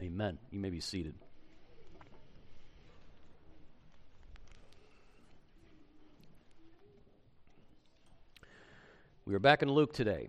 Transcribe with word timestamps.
Amen. 0.00 0.38
You 0.52 0.60
may 0.60 0.70
be 0.70 0.78
seated. 0.78 1.14
We 9.24 9.34
are 9.34 9.40
back 9.40 9.62
in 9.62 9.70
Luke 9.70 9.92
today. 9.92 10.28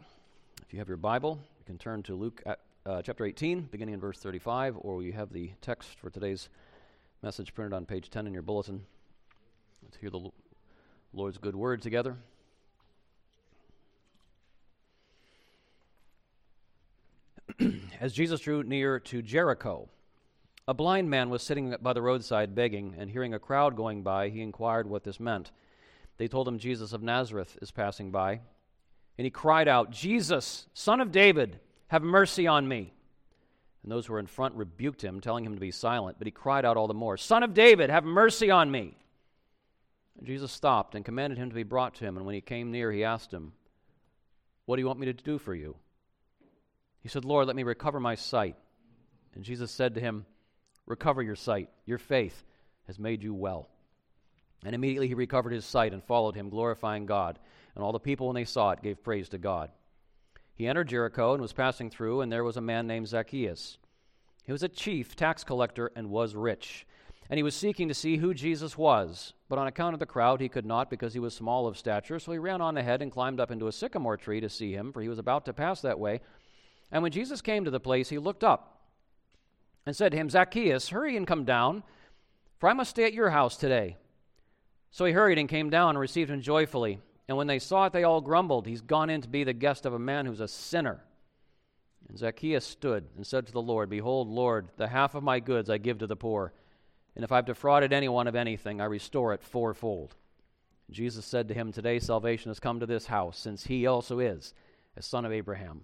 If 0.63 0.73
you 0.73 0.79
have 0.79 0.87
your 0.87 0.97
Bible, 0.97 1.39
you 1.59 1.65
can 1.65 1.77
turn 1.77 2.01
to 2.03 2.15
Luke 2.15 2.41
at, 2.47 2.59
uh, 2.85 3.03
chapter 3.03 3.25
18, 3.25 3.61
beginning 3.61 3.93
in 3.93 3.99
verse 3.99 4.17
35, 4.17 4.77
or 4.81 5.03
you 5.03 5.13
have 5.13 5.31
the 5.31 5.51
text 5.61 5.99
for 5.99 6.09
today's 6.09 6.49
message 7.21 7.53
printed 7.53 7.73
on 7.73 7.85
page 7.85 8.09
10 8.09 8.25
in 8.25 8.33
your 8.33 8.41
bulletin. 8.41 8.83
Let's 9.83 9.97
hear 9.97 10.09
the 10.09 10.31
Lord's 11.13 11.37
good 11.37 11.55
word 11.55 11.83
together. 11.83 12.17
As 17.99 18.13
Jesus 18.13 18.39
drew 18.39 18.63
near 18.63 18.97
to 18.97 19.21
Jericho, 19.21 19.89
a 20.69 20.73
blind 20.73 21.09
man 21.09 21.29
was 21.29 21.43
sitting 21.43 21.75
by 21.81 21.91
the 21.91 22.01
roadside 22.01 22.55
begging, 22.55 22.95
and 22.97 23.09
hearing 23.09 23.33
a 23.33 23.39
crowd 23.39 23.75
going 23.75 24.03
by, 24.03 24.29
he 24.29 24.41
inquired 24.41 24.89
what 24.89 25.03
this 25.03 25.19
meant. 25.19 25.51
They 26.17 26.29
told 26.29 26.47
him 26.47 26.59
Jesus 26.59 26.93
of 26.93 27.03
Nazareth 27.03 27.57
is 27.61 27.71
passing 27.71 28.09
by. 28.09 28.39
And 29.17 29.25
he 29.25 29.29
cried 29.29 29.67
out, 29.67 29.91
Jesus, 29.91 30.67
son 30.73 31.01
of 31.01 31.11
David, 31.11 31.59
have 31.87 32.01
mercy 32.01 32.47
on 32.47 32.69
me. 32.69 32.93
And 33.83 33.91
those 33.91 34.05
who 34.05 34.13
were 34.13 34.19
in 34.19 34.27
front 34.27 34.55
rebuked 34.55 35.03
him, 35.03 35.19
telling 35.19 35.43
him 35.43 35.55
to 35.55 35.59
be 35.59 35.71
silent. 35.71 36.17
But 36.19 36.27
he 36.27 36.31
cried 36.31 36.63
out 36.63 36.77
all 36.77 36.87
the 36.87 36.93
more, 36.93 37.17
Son 37.17 37.43
of 37.43 37.53
David, 37.53 37.89
have 37.89 38.05
mercy 38.05 38.49
on 38.49 38.71
me. 38.71 38.97
And 40.17 40.25
Jesus 40.25 40.53
stopped 40.53 40.95
and 40.95 41.03
commanded 41.03 41.37
him 41.37 41.49
to 41.49 41.55
be 41.55 41.63
brought 41.63 41.95
to 41.95 42.05
him. 42.05 42.15
And 42.15 42.25
when 42.25 42.35
he 42.35 42.41
came 42.41 42.71
near, 42.71 42.93
he 42.93 43.03
asked 43.03 43.33
him, 43.33 43.51
What 44.65 44.77
do 44.77 44.81
you 44.81 44.87
want 44.87 44.99
me 44.99 45.07
to 45.07 45.13
do 45.13 45.37
for 45.37 45.53
you? 45.53 45.75
He 47.01 47.09
said, 47.09 47.25
Lord, 47.25 47.47
let 47.47 47.55
me 47.55 47.63
recover 47.63 47.99
my 47.99 48.15
sight. 48.15 48.55
And 49.35 49.43
Jesus 49.43 49.71
said 49.71 49.95
to 49.95 50.01
him, 50.01 50.25
Recover 50.85 51.21
your 51.21 51.35
sight. 51.35 51.69
Your 51.85 51.99
faith 51.99 52.43
has 52.87 52.97
made 52.97 53.23
you 53.23 53.33
well. 53.33 53.69
And 54.65 54.75
immediately 54.75 55.07
he 55.07 55.13
recovered 55.13 55.53
his 55.53 55.63
sight 55.63 55.93
and 55.93 56.03
followed 56.03 56.35
him, 56.35 56.49
glorifying 56.49 57.05
God. 57.05 57.39
And 57.75 57.83
all 57.83 57.91
the 57.91 57.99
people, 57.99 58.27
when 58.27 58.35
they 58.35 58.43
saw 58.43 58.71
it, 58.71 58.81
gave 58.81 59.03
praise 59.03 59.29
to 59.29 59.37
God. 59.37 59.69
He 60.55 60.67
entered 60.67 60.89
Jericho 60.89 61.33
and 61.33 61.41
was 61.41 61.53
passing 61.53 61.89
through, 61.89 62.21
and 62.21 62.31
there 62.31 62.43
was 62.43 62.57
a 62.57 62.61
man 62.61 62.87
named 62.87 63.07
Zacchaeus. 63.07 63.77
He 64.43 64.51
was 64.51 64.63
a 64.63 64.67
chief 64.67 65.15
tax 65.15 65.43
collector 65.43 65.91
and 65.95 66.09
was 66.09 66.35
rich. 66.35 66.85
And 67.29 67.37
he 67.37 67.43
was 67.43 67.55
seeking 67.55 67.87
to 67.87 67.93
see 67.93 68.17
who 68.17 68.33
Jesus 68.33 68.75
was. 68.75 69.33
But 69.47 69.59
on 69.59 69.67
account 69.67 69.93
of 69.93 69.99
the 69.99 70.07
crowd, 70.07 70.41
he 70.41 70.49
could 70.49 70.65
not, 70.65 70.89
because 70.89 71.13
he 71.13 71.19
was 71.19 71.35
small 71.35 71.67
of 71.67 71.77
stature. 71.77 72.19
So 72.19 72.31
he 72.31 72.39
ran 72.39 72.59
on 72.59 72.75
ahead 72.75 73.03
and 73.03 73.11
climbed 73.11 73.39
up 73.39 73.51
into 73.51 73.67
a 73.67 73.71
sycamore 73.71 74.17
tree 74.17 74.41
to 74.41 74.49
see 74.49 74.73
him, 74.73 74.91
for 74.91 75.01
he 75.01 75.07
was 75.07 75.19
about 75.19 75.45
to 75.45 75.53
pass 75.53 75.81
that 75.81 75.99
way. 75.99 76.21
And 76.91 77.03
when 77.03 77.11
Jesus 77.11 77.41
came 77.41 77.65
to 77.65 77.71
the 77.71 77.79
place, 77.79 78.09
he 78.09 78.17
looked 78.17 78.43
up 78.43 78.81
and 79.85 79.95
said 79.95 80.11
to 80.11 80.17
him, 80.17 80.29
Zacchaeus, 80.29 80.89
hurry 80.89 81.15
and 81.15 81.27
come 81.27 81.45
down, 81.45 81.83
for 82.57 82.69
I 82.69 82.73
must 82.73 82.91
stay 82.91 83.05
at 83.05 83.13
your 83.13 83.29
house 83.29 83.57
today. 83.57 83.97
So 84.91 85.05
he 85.05 85.13
hurried 85.13 85.37
and 85.37 85.47
came 85.47 85.69
down 85.69 85.91
and 85.91 85.99
received 85.99 86.31
him 86.31 86.41
joyfully. 86.41 86.99
And 87.27 87.37
when 87.37 87.47
they 87.47 87.59
saw 87.59 87.85
it, 87.85 87.93
they 87.93 88.03
all 88.03 88.21
grumbled, 88.21 88.65
He's 88.65 88.81
gone 88.81 89.09
in 89.09 89.21
to 89.21 89.29
be 89.29 89.43
the 89.43 89.53
guest 89.53 89.85
of 89.85 89.93
a 89.93 89.99
man 89.99 90.25
who's 90.25 90.39
a 90.39 90.47
sinner. 90.47 91.03
And 92.07 92.17
Zacchaeus 92.17 92.65
stood 92.65 93.05
and 93.15 93.25
said 93.25 93.45
to 93.45 93.53
the 93.53 93.61
Lord, 93.61 93.89
Behold, 93.89 94.27
Lord, 94.27 94.69
the 94.77 94.87
half 94.87 95.13
of 95.13 95.23
my 95.23 95.39
goods 95.39 95.69
I 95.69 95.77
give 95.77 95.99
to 95.99 96.07
the 96.07 96.15
poor. 96.15 96.53
And 97.15 97.23
if 97.23 97.31
I've 97.31 97.45
defrauded 97.45 97.93
anyone 97.93 98.27
of 98.27 98.35
anything, 98.35 98.81
I 98.81 98.85
restore 98.85 99.33
it 99.33 99.43
fourfold. 99.43 100.15
Jesus 100.89 101.25
said 101.25 101.47
to 101.49 101.53
him, 101.53 101.71
Today 101.71 101.99
salvation 101.99 102.49
has 102.49 102.59
come 102.59 102.79
to 102.79 102.87
this 102.87 103.05
house, 103.05 103.37
since 103.37 103.65
he 103.65 103.85
also 103.85 104.19
is 104.19 104.55
a 104.97 105.03
son 105.03 105.23
of 105.23 105.31
Abraham. 105.31 105.81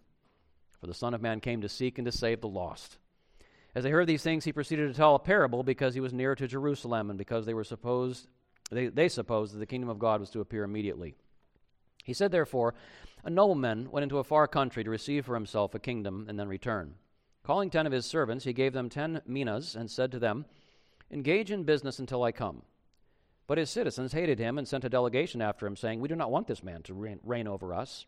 For 0.80 0.88
the 0.88 0.94
Son 0.94 1.14
of 1.14 1.22
Man 1.22 1.40
came 1.40 1.62
to 1.62 1.70
seek 1.70 1.98
and 1.98 2.06
to 2.06 2.12
save 2.12 2.42
the 2.42 2.48
lost. 2.48 2.98
As 3.74 3.84
they 3.84 3.92
heard 3.92 4.08
these 4.08 4.24
things, 4.24 4.46
he 4.46 4.54
proceeded 4.54 4.88
to 4.88 4.94
tell 4.94 5.16
a 5.16 5.20
parable 5.20 5.64
because 5.64 5.94
he 5.94 6.00
was 6.00 6.14
near 6.14 6.36
to 6.36 6.48
Jerusalem 6.48 7.10
and 7.10 7.18
because 7.18 7.46
they 7.46 7.54
were 7.54 7.64
supposed 7.64 8.28
they, 8.72 8.88
they 8.88 9.10
supposed 9.10 9.54
that 9.54 9.60
the 9.60 9.66
kingdom 9.66 9.90
of 9.90 10.00
God 10.00 10.20
was 10.20 10.30
to 10.32 10.40
appear 10.40 10.64
immediately. 10.64 11.16
He 12.04 12.14
said, 12.14 12.32
therefore, 12.32 12.76
a 13.24 13.30
nobleman 13.30 13.90
went 13.92 14.04
into 14.04 14.20
a 14.20 14.24
far 14.24 14.48
country 14.48 14.84
to 14.84 14.90
receive 14.90 15.26
for 15.26 15.36
himself 15.36 15.74
a 15.76 15.80
kingdom 15.80 16.26
and 16.28 16.40
then 16.40 16.48
return. 16.48 16.96
Calling 17.44 17.70
ten 17.70 17.86
of 17.86 17.92
his 17.92 18.06
servants, 18.06 18.46
he 18.46 18.54
gave 18.54 18.74
them 18.74 18.90
ten 18.90 19.22
minas 19.26 19.76
and 19.76 19.90
said 19.90 20.12
to 20.12 20.20
them, 20.20 20.46
Engage 21.12 21.52
in 21.52 21.64
business 21.64 22.00
until 22.00 22.24
I 22.24 22.32
come. 22.32 22.64
But 23.48 23.60
his 23.60 23.70
citizens 23.70 24.14
hated 24.14 24.40
him 24.40 24.58
and 24.58 24.68
sent 24.68 24.84
a 24.84 24.90
delegation 24.90 25.42
after 25.42 25.68
him, 25.68 25.76
saying, 25.76 26.00
We 26.00 26.08
do 26.08 26.16
not 26.16 26.32
want 26.32 26.48
this 26.48 26.64
man 26.64 26.82
to 26.84 26.96
reign, 26.96 27.20
reign 27.24 27.48
over 27.48 27.74
us. 27.74 28.08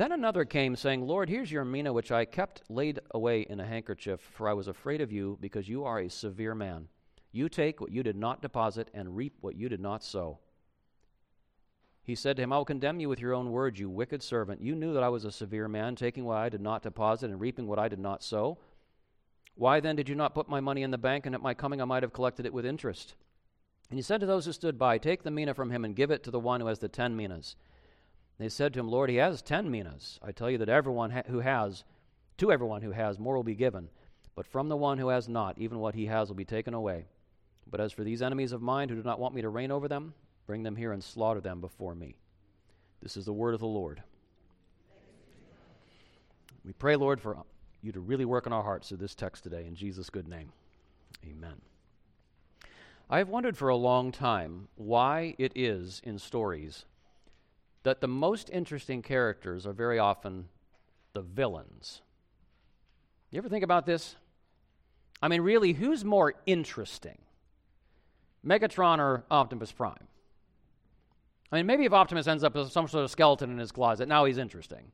Then 0.00 0.12
another 0.12 0.46
came, 0.46 0.76
saying, 0.76 1.06
Lord, 1.06 1.28
here's 1.28 1.52
your 1.52 1.62
mina, 1.62 1.92
which 1.92 2.10
I 2.10 2.24
kept 2.24 2.62
laid 2.70 3.00
away 3.10 3.42
in 3.42 3.60
a 3.60 3.66
handkerchief, 3.66 4.18
for 4.18 4.48
I 4.48 4.54
was 4.54 4.66
afraid 4.66 5.02
of 5.02 5.12
you, 5.12 5.36
because 5.42 5.68
you 5.68 5.84
are 5.84 5.98
a 5.98 6.08
severe 6.08 6.54
man. 6.54 6.88
You 7.32 7.50
take 7.50 7.82
what 7.82 7.92
you 7.92 8.02
did 8.02 8.16
not 8.16 8.40
deposit, 8.40 8.88
and 8.94 9.14
reap 9.14 9.34
what 9.42 9.56
you 9.56 9.68
did 9.68 9.78
not 9.78 10.02
sow. 10.02 10.38
He 12.02 12.14
said 12.14 12.36
to 12.36 12.42
him, 12.42 12.50
I 12.50 12.56
will 12.56 12.64
condemn 12.64 12.98
you 12.98 13.10
with 13.10 13.20
your 13.20 13.34
own 13.34 13.50
words, 13.50 13.78
you 13.78 13.90
wicked 13.90 14.22
servant. 14.22 14.62
You 14.62 14.74
knew 14.74 14.94
that 14.94 15.02
I 15.02 15.10
was 15.10 15.26
a 15.26 15.30
severe 15.30 15.68
man, 15.68 15.96
taking 15.96 16.24
what 16.24 16.38
I 16.38 16.48
did 16.48 16.62
not 16.62 16.82
deposit 16.82 17.28
and 17.28 17.38
reaping 17.38 17.66
what 17.66 17.78
I 17.78 17.88
did 17.88 17.98
not 17.98 18.22
sow. 18.22 18.56
Why 19.54 19.80
then 19.80 19.96
did 19.96 20.08
you 20.08 20.14
not 20.14 20.34
put 20.34 20.48
my 20.48 20.60
money 20.60 20.82
in 20.82 20.92
the 20.92 20.96
bank, 20.96 21.26
and 21.26 21.34
at 21.34 21.42
my 21.42 21.52
coming 21.52 21.82
I 21.82 21.84
might 21.84 22.04
have 22.04 22.14
collected 22.14 22.46
it 22.46 22.54
with 22.54 22.64
interest? 22.64 23.16
And 23.90 23.98
he 23.98 24.02
said 24.02 24.20
to 24.20 24.26
those 24.26 24.46
who 24.46 24.52
stood 24.52 24.78
by, 24.78 24.96
Take 24.96 25.24
the 25.24 25.30
mina 25.30 25.52
from 25.52 25.70
him 25.70 25.84
and 25.84 25.94
give 25.94 26.10
it 26.10 26.24
to 26.24 26.30
the 26.30 26.40
one 26.40 26.62
who 26.62 26.68
has 26.68 26.78
the 26.78 26.88
ten 26.88 27.14
minas. 27.14 27.54
They 28.40 28.48
said 28.48 28.74
to 28.74 28.80
him, 28.80 28.88
Lord, 28.88 29.10
he 29.10 29.16
has 29.16 29.42
ten 29.42 29.70
minas. 29.70 30.18
I 30.22 30.32
tell 30.32 30.50
you 30.50 30.58
that 30.58 30.68
everyone 30.68 31.10
ha- 31.10 31.22
who 31.28 31.38
has, 31.40 31.84
to 32.38 32.50
everyone 32.50 32.82
who 32.82 32.90
has, 32.90 33.18
more 33.18 33.36
will 33.36 33.44
be 33.44 33.54
given. 33.54 33.88
But 34.34 34.46
from 34.46 34.68
the 34.68 34.76
one 34.76 34.98
who 34.98 35.08
has 35.08 35.28
not, 35.28 35.58
even 35.58 35.78
what 35.78 35.94
he 35.94 36.06
has 36.06 36.28
will 36.28 36.36
be 36.36 36.44
taken 36.44 36.74
away. 36.74 37.04
But 37.70 37.80
as 37.80 37.92
for 37.92 38.02
these 38.02 38.22
enemies 38.22 38.50
of 38.52 38.62
mine 38.62 38.88
who 38.88 38.96
do 38.96 39.02
not 39.02 39.20
want 39.20 39.34
me 39.34 39.42
to 39.42 39.48
reign 39.48 39.70
over 39.70 39.86
them, 39.86 40.14
Bring 40.50 40.64
them 40.64 40.74
here 40.74 40.90
and 40.90 41.04
slaughter 41.04 41.40
them 41.40 41.60
before 41.60 41.94
me. 41.94 42.16
This 43.00 43.16
is 43.16 43.24
the 43.24 43.32
word 43.32 43.54
of 43.54 43.60
the 43.60 43.68
Lord. 43.68 44.02
We 46.64 46.72
pray, 46.72 46.96
Lord, 46.96 47.20
for 47.20 47.36
you 47.82 47.92
to 47.92 48.00
really 48.00 48.24
work 48.24 48.48
in 48.48 48.52
our 48.52 48.64
hearts 48.64 48.88
through 48.88 48.96
this 48.96 49.14
text 49.14 49.44
today. 49.44 49.64
In 49.66 49.76
Jesus' 49.76 50.10
good 50.10 50.26
name, 50.26 50.50
amen. 51.24 51.60
I 53.08 53.18
have 53.18 53.28
wondered 53.28 53.56
for 53.56 53.68
a 53.68 53.76
long 53.76 54.10
time 54.10 54.66
why 54.74 55.36
it 55.38 55.52
is 55.54 56.02
in 56.02 56.18
stories 56.18 56.84
that 57.82 58.00
the 58.00 58.08
most 58.08 58.50
interesting 58.50 59.02
characters 59.02 59.66
are 59.66 59.72
very 59.72 59.98
often 59.98 60.48
the 61.12 61.22
villains. 61.22 62.02
You 63.30 63.38
ever 63.38 63.48
think 63.48 63.64
about 63.64 63.86
this? 63.86 64.16
I 65.22 65.28
mean, 65.28 65.40
really, 65.42 65.72
who's 65.72 66.04
more 66.04 66.34
interesting? 66.46 67.18
Megatron 68.44 68.98
or 68.98 69.24
Optimus 69.30 69.72
Prime? 69.72 70.08
I 71.52 71.56
mean, 71.56 71.66
maybe 71.66 71.84
if 71.84 71.92
Optimus 71.92 72.26
ends 72.26 72.44
up 72.44 72.54
with 72.54 72.70
some 72.70 72.88
sort 72.88 73.04
of 73.04 73.10
skeleton 73.10 73.50
in 73.50 73.58
his 73.58 73.72
closet, 73.72 74.08
now 74.08 74.24
he's 74.24 74.38
interesting. 74.38 74.92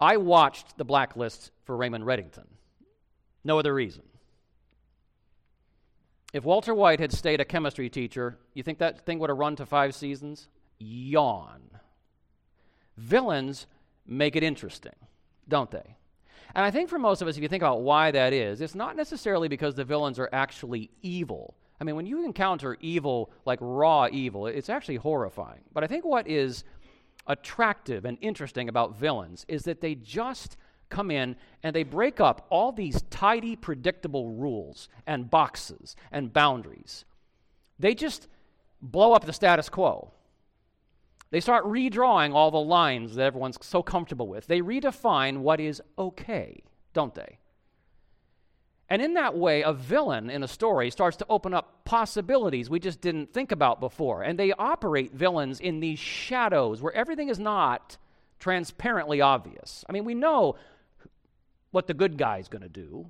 I 0.00 0.16
watched 0.16 0.78
The 0.78 0.84
Blacklist 0.84 1.50
for 1.64 1.76
Raymond 1.76 2.04
Reddington. 2.04 2.46
No 3.44 3.58
other 3.58 3.74
reason. 3.74 4.02
If 6.32 6.44
Walter 6.44 6.74
White 6.74 7.00
had 7.00 7.12
stayed 7.12 7.40
a 7.40 7.44
chemistry 7.44 7.88
teacher, 7.88 8.38
you 8.54 8.62
think 8.62 8.78
that 8.78 9.04
thing 9.06 9.18
would 9.18 9.30
have 9.30 9.38
run 9.38 9.56
to 9.56 9.66
five 9.66 9.94
seasons? 9.94 10.48
Yawn. 10.78 11.62
Villains 12.96 13.66
make 14.06 14.36
it 14.36 14.42
interesting, 14.42 14.94
don't 15.48 15.70
they? 15.70 15.96
And 16.54 16.64
I 16.64 16.70
think 16.70 16.88
for 16.88 16.98
most 16.98 17.22
of 17.22 17.28
us, 17.28 17.36
if 17.36 17.42
you 17.42 17.48
think 17.48 17.62
about 17.62 17.82
why 17.82 18.10
that 18.10 18.32
is, 18.32 18.60
it's 18.60 18.74
not 18.74 18.96
necessarily 18.96 19.48
because 19.48 19.74
the 19.74 19.84
villains 19.84 20.18
are 20.18 20.30
actually 20.32 20.90
evil. 21.02 21.54
I 21.80 21.84
mean, 21.84 21.94
when 21.94 22.06
you 22.06 22.24
encounter 22.24 22.76
evil, 22.80 23.30
like 23.44 23.58
raw 23.60 24.08
evil, 24.10 24.46
it's 24.46 24.70
actually 24.70 24.96
horrifying. 24.96 25.60
But 25.72 25.84
I 25.84 25.86
think 25.86 26.04
what 26.04 26.26
is 26.26 26.64
attractive 27.26 28.04
and 28.04 28.18
interesting 28.20 28.68
about 28.68 28.98
villains 28.98 29.44
is 29.48 29.62
that 29.64 29.80
they 29.80 29.94
just 29.94 30.56
come 30.88 31.10
in 31.10 31.36
and 31.62 31.76
they 31.76 31.82
break 31.82 32.18
up 32.18 32.46
all 32.50 32.72
these 32.72 33.02
tidy, 33.10 33.54
predictable 33.54 34.30
rules 34.30 34.88
and 35.06 35.30
boxes 35.30 35.94
and 36.10 36.32
boundaries. 36.32 37.04
They 37.78 37.94
just 37.94 38.26
blow 38.80 39.12
up 39.12 39.26
the 39.26 39.32
status 39.32 39.68
quo. 39.68 40.12
They 41.30 41.40
start 41.40 41.64
redrawing 41.64 42.34
all 42.34 42.50
the 42.50 42.58
lines 42.58 43.14
that 43.14 43.24
everyone's 43.24 43.58
so 43.60 43.82
comfortable 43.82 44.28
with. 44.28 44.46
They 44.46 44.60
redefine 44.60 45.38
what 45.38 45.60
is 45.60 45.82
okay, 45.98 46.62
don't 46.94 47.14
they? 47.14 47.38
And 48.90 49.02
in 49.02 49.14
that 49.14 49.36
way, 49.36 49.62
a 49.62 49.72
villain 49.72 50.30
in 50.30 50.42
a 50.42 50.48
story 50.48 50.90
starts 50.90 51.18
to 51.18 51.26
open 51.28 51.52
up 51.52 51.84
possibilities 51.84 52.70
we 52.70 52.80
just 52.80 53.02
didn't 53.02 53.34
think 53.34 53.52
about 53.52 53.80
before. 53.80 54.22
And 54.22 54.38
they 54.38 54.52
operate 54.52 55.12
villains 55.12 55.60
in 55.60 55.80
these 55.80 55.98
shadows 55.98 56.80
where 56.80 56.94
everything 56.94 57.28
is 57.28 57.38
not 57.38 57.98
transparently 58.38 59.20
obvious. 59.20 59.84
I 59.88 59.92
mean, 59.92 60.06
we 60.06 60.14
know 60.14 60.56
what 61.70 61.86
the 61.86 61.94
good 61.94 62.16
guy 62.16 62.38
is 62.38 62.48
going 62.48 62.62
to 62.62 62.68
do. 62.68 63.06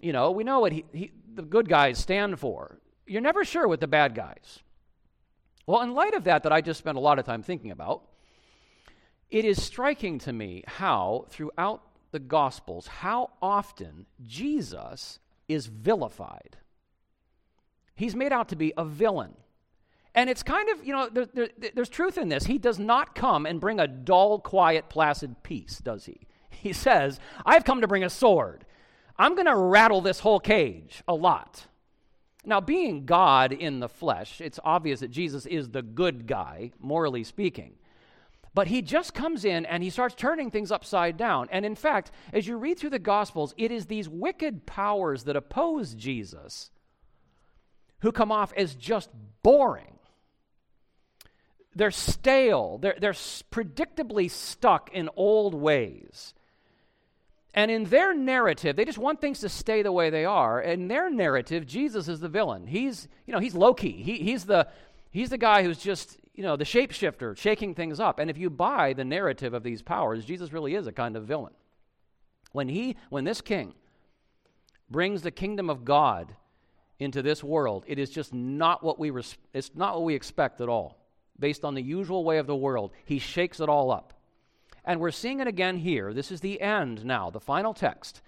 You 0.00 0.12
know, 0.12 0.30
we 0.30 0.44
know 0.44 0.60
what 0.60 0.72
he, 0.72 0.84
he, 0.92 1.10
the 1.34 1.42
good 1.42 1.68
guys 1.68 1.98
stand 1.98 2.38
for. 2.38 2.78
You're 3.06 3.20
never 3.20 3.44
sure 3.44 3.66
with 3.66 3.80
the 3.80 3.88
bad 3.88 4.14
guys. 4.14 4.62
Well, 5.66 5.82
in 5.82 5.94
light 5.94 6.14
of 6.14 6.24
that, 6.24 6.42
that 6.42 6.52
I 6.52 6.60
just 6.60 6.78
spent 6.78 6.96
a 6.96 7.00
lot 7.00 7.18
of 7.18 7.24
time 7.24 7.42
thinking 7.42 7.70
about, 7.70 8.02
it 9.30 9.44
is 9.44 9.62
striking 9.62 10.18
to 10.20 10.32
me 10.32 10.64
how, 10.66 11.26
throughout 11.30 11.82
the 12.10 12.18
Gospels, 12.18 12.86
how 12.86 13.30
often 13.40 14.06
Jesus 14.26 15.18
is 15.48 15.66
vilified. 15.66 16.58
He's 17.94 18.14
made 18.14 18.32
out 18.32 18.48
to 18.48 18.56
be 18.56 18.72
a 18.76 18.84
villain. 18.84 19.34
And 20.14 20.28
it's 20.28 20.42
kind 20.42 20.68
of, 20.68 20.84
you 20.84 20.92
know, 20.92 21.08
there, 21.10 21.26
there, 21.32 21.48
there's 21.74 21.88
truth 21.88 22.18
in 22.18 22.28
this. 22.28 22.44
He 22.44 22.58
does 22.58 22.78
not 22.78 23.14
come 23.14 23.46
and 23.46 23.60
bring 23.60 23.80
a 23.80 23.86
dull, 23.86 24.38
quiet, 24.38 24.90
placid 24.90 25.42
peace, 25.42 25.78
does 25.78 26.04
he? 26.04 26.26
He 26.50 26.72
says, 26.72 27.18
I've 27.46 27.64
come 27.64 27.80
to 27.80 27.88
bring 27.88 28.04
a 28.04 28.10
sword. 28.10 28.66
I'm 29.18 29.34
going 29.34 29.46
to 29.46 29.56
rattle 29.56 30.00
this 30.00 30.20
whole 30.20 30.40
cage 30.40 31.02
a 31.08 31.14
lot. 31.14 31.66
Now, 32.44 32.60
being 32.60 33.04
God 33.04 33.52
in 33.52 33.78
the 33.78 33.88
flesh, 33.88 34.40
it's 34.40 34.58
obvious 34.64 35.00
that 35.00 35.10
Jesus 35.10 35.46
is 35.46 35.70
the 35.70 35.82
good 35.82 36.26
guy, 36.26 36.72
morally 36.80 37.22
speaking. 37.22 37.74
But 38.54 38.66
he 38.66 38.82
just 38.82 39.14
comes 39.14 39.44
in 39.44 39.64
and 39.64 39.82
he 39.82 39.90
starts 39.90 40.14
turning 40.14 40.50
things 40.50 40.72
upside 40.72 41.16
down. 41.16 41.48
And 41.50 41.64
in 41.64 41.74
fact, 41.74 42.10
as 42.32 42.46
you 42.46 42.56
read 42.56 42.78
through 42.78 42.90
the 42.90 42.98
Gospels, 42.98 43.54
it 43.56 43.70
is 43.70 43.86
these 43.86 44.08
wicked 44.08 44.66
powers 44.66 45.24
that 45.24 45.36
oppose 45.36 45.94
Jesus 45.94 46.70
who 48.00 48.12
come 48.12 48.32
off 48.32 48.52
as 48.56 48.74
just 48.74 49.08
boring. 49.42 49.98
They're 51.74 51.90
stale, 51.90 52.78
they're, 52.78 52.96
they're 53.00 53.12
predictably 53.12 54.30
stuck 54.30 54.90
in 54.92 55.08
old 55.16 55.54
ways. 55.54 56.34
And 57.54 57.70
in 57.70 57.84
their 57.84 58.14
narrative, 58.14 58.76
they 58.76 58.84
just 58.84 58.98
want 58.98 59.20
things 59.20 59.40
to 59.40 59.48
stay 59.48 59.82
the 59.82 59.92
way 59.92 60.08
they 60.08 60.24
are. 60.24 60.60
In 60.60 60.88
their 60.88 61.10
narrative, 61.10 61.66
Jesus 61.66 62.08
is 62.08 62.20
the 62.20 62.28
villain. 62.28 62.66
He's, 62.66 63.08
you 63.26 63.32
know, 63.32 63.40
he's 63.40 63.54
Loki. 63.54 63.92
He, 63.92 64.18
he's, 64.18 64.44
the, 64.44 64.68
he's 65.10 65.28
the 65.28 65.38
guy 65.38 65.62
who's 65.62 65.78
just, 65.78 66.18
you 66.34 66.42
know, 66.42 66.56
the 66.56 66.64
shapeshifter, 66.64 67.36
shaking 67.36 67.74
things 67.74 68.00
up. 68.00 68.18
And 68.18 68.30
if 68.30 68.38
you 68.38 68.48
buy 68.48 68.94
the 68.94 69.04
narrative 69.04 69.52
of 69.52 69.62
these 69.62 69.82
powers, 69.82 70.24
Jesus 70.24 70.52
really 70.52 70.74
is 70.74 70.86
a 70.86 70.92
kind 70.92 71.14
of 71.14 71.24
villain. 71.24 71.52
When 72.52 72.68
he, 72.68 72.96
when 73.10 73.24
this 73.24 73.42
king 73.42 73.74
brings 74.90 75.20
the 75.20 75.30
kingdom 75.30 75.68
of 75.68 75.84
God 75.84 76.34
into 76.98 77.20
this 77.20 77.44
world, 77.44 77.84
it 77.86 77.98
is 77.98 78.08
just 78.08 78.32
not 78.32 78.82
what 78.82 78.98
we, 78.98 79.10
res- 79.10 79.36
it's 79.52 79.72
not 79.74 79.94
what 79.94 80.04
we 80.04 80.14
expect 80.14 80.62
at 80.62 80.70
all. 80.70 80.98
Based 81.38 81.64
on 81.64 81.74
the 81.74 81.82
usual 81.82 82.24
way 82.24 82.38
of 82.38 82.46
the 82.46 82.56
world, 82.56 82.92
he 83.04 83.18
shakes 83.18 83.60
it 83.60 83.68
all 83.68 83.90
up. 83.90 84.14
And 84.84 85.00
we're 85.00 85.10
seeing 85.10 85.40
it 85.40 85.46
again 85.46 85.76
here. 85.76 86.12
This 86.12 86.32
is 86.32 86.40
the 86.40 86.60
end 86.60 87.04
now, 87.04 87.30
the 87.30 87.40
final 87.40 87.72
text. 87.72 88.20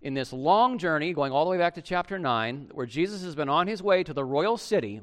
In 0.00 0.14
this 0.14 0.32
long 0.32 0.78
journey, 0.78 1.12
going 1.12 1.32
all 1.32 1.44
the 1.44 1.50
way 1.50 1.58
back 1.58 1.74
to 1.74 1.82
chapter 1.82 2.18
9, 2.18 2.70
where 2.72 2.86
Jesus 2.86 3.22
has 3.22 3.34
been 3.34 3.48
on 3.48 3.66
his 3.66 3.82
way 3.82 4.04
to 4.04 4.12
the 4.12 4.24
royal 4.24 4.56
city. 4.56 5.00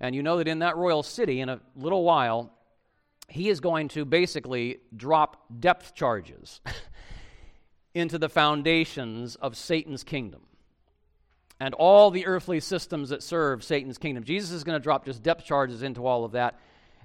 And 0.00 0.14
you 0.14 0.22
know 0.22 0.38
that 0.38 0.48
in 0.48 0.58
that 0.58 0.76
royal 0.76 1.02
city, 1.02 1.40
in 1.40 1.48
a 1.48 1.60
little 1.76 2.04
while, 2.04 2.52
he 3.28 3.48
is 3.48 3.60
going 3.60 3.88
to 3.88 4.04
basically 4.04 4.78
drop 4.94 5.44
depth 5.60 5.94
charges 5.94 6.60
into 7.94 8.18
the 8.18 8.28
foundations 8.28 9.36
of 9.36 9.56
Satan's 9.56 10.04
kingdom 10.04 10.42
and 11.58 11.74
all 11.74 12.10
the 12.10 12.26
earthly 12.26 12.60
systems 12.60 13.08
that 13.08 13.22
serve 13.22 13.64
Satan's 13.64 13.98
kingdom. 13.98 14.24
Jesus 14.24 14.50
is 14.50 14.64
going 14.64 14.78
to 14.78 14.82
drop 14.82 15.04
just 15.06 15.22
depth 15.22 15.44
charges 15.44 15.82
into 15.82 16.06
all 16.06 16.24
of 16.24 16.32
that 16.32 16.58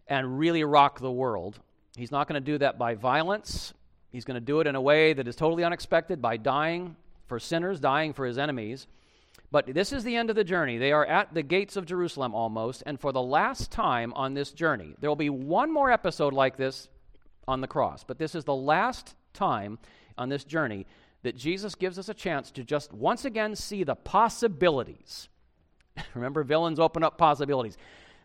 and 0.07 0.37
really 0.37 0.63
rock 0.63 0.99
the 0.99 1.11
world. 1.11 1.59
He's 1.95 2.11
not 2.11 2.27
going 2.27 2.41
to 2.41 2.51
do 2.51 2.57
that 2.59 2.77
by 2.77 2.95
violence. 2.95 3.73
He's 4.11 4.25
going 4.25 4.35
to 4.35 4.45
do 4.45 4.59
it 4.59 4.67
in 4.67 4.75
a 4.75 4.81
way 4.81 5.13
that 5.13 5.27
is 5.27 5.35
totally 5.35 5.63
unexpected 5.63 6.21
by 6.21 6.37
dying 6.37 6.95
for 7.27 7.39
sinners, 7.39 7.79
dying 7.79 8.13
for 8.13 8.25
his 8.25 8.37
enemies. 8.37 8.87
But 9.51 9.73
this 9.73 9.91
is 9.91 10.03
the 10.03 10.15
end 10.15 10.29
of 10.29 10.35
the 10.35 10.43
journey. 10.43 10.77
They 10.77 10.91
are 10.91 11.05
at 11.05 11.33
the 11.33 11.43
gates 11.43 11.75
of 11.75 11.85
Jerusalem 11.85 12.33
almost, 12.33 12.83
and 12.85 12.99
for 12.99 13.11
the 13.11 13.21
last 13.21 13.71
time 13.71 14.13
on 14.13 14.33
this 14.33 14.51
journey, 14.51 14.95
there 14.99 15.09
will 15.09 15.15
be 15.15 15.29
one 15.29 15.71
more 15.71 15.91
episode 15.91 16.33
like 16.33 16.55
this 16.55 16.87
on 17.47 17.59
the 17.59 17.67
cross, 17.67 18.03
but 18.05 18.17
this 18.17 18.33
is 18.33 18.45
the 18.45 18.55
last 18.55 19.15
time 19.33 19.77
on 20.17 20.29
this 20.29 20.45
journey 20.45 20.85
that 21.23 21.35
Jesus 21.35 21.75
gives 21.75 21.99
us 21.99 22.09
a 22.09 22.13
chance 22.13 22.49
to 22.51 22.63
just 22.63 22.93
once 22.93 23.25
again 23.25 23.55
see 23.55 23.83
the 23.83 23.95
possibilities. 23.95 25.27
Remember, 26.13 26.43
villains 26.43 26.79
open 26.79 27.03
up 27.03 27.17
possibilities. 27.17 27.77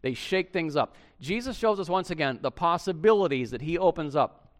They 0.06 0.14
shake 0.14 0.53
things 0.53 0.76
up. 0.76 0.94
Jesus 1.20 1.56
shows 1.56 1.81
us 1.81 1.88
once 1.88 2.12
again 2.12 2.38
the 2.41 2.53
possibilities 2.53 3.50
that 3.50 3.61
he 3.61 3.76
opens 3.76 4.14
up 4.14 4.53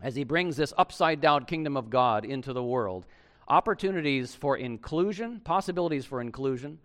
as 0.00 0.14
he 0.14 0.22
brings 0.22 0.56
this 0.56 0.72
upside 0.78 1.20
down 1.20 1.44
kingdom 1.44 1.76
of 1.76 1.90
God 1.90 2.24
into 2.24 2.52
the 2.52 2.62
world. 2.62 3.04
Opportunities 3.48 4.36
for 4.36 4.56
inclusion, 4.56 5.40
possibilities 5.40 6.06
for 6.06 6.20
inclusion, 6.20 6.78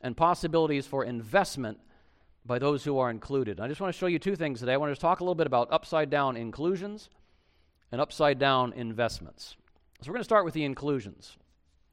and 0.00 0.16
possibilities 0.16 0.88
for 0.88 1.04
investment 1.04 1.78
by 2.44 2.58
those 2.58 2.82
who 2.82 2.98
are 2.98 3.10
included. 3.10 3.60
I 3.60 3.68
just 3.68 3.80
want 3.80 3.94
to 3.94 3.98
show 3.98 4.08
you 4.08 4.18
two 4.18 4.34
things 4.34 4.58
today. 4.58 4.72
I 4.72 4.78
want 4.78 4.92
to 4.92 5.00
talk 5.00 5.20
a 5.20 5.22
little 5.22 5.36
bit 5.36 5.46
about 5.46 5.68
upside 5.70 6.10
down 6.10 6.36
inclusions 6.36 7.10
and 7.92 8.00
upside 8.00 8.40
down 8.40 8.72
investments. 8.72 9.54
So 10.00 10.08
we're 10.08 10.14
going 10.14 10.22
to 10.22 10.24
start 10.24 10.44
with 10.44 10.54
the 10.54 10.64
inclusions. 10.64 11.36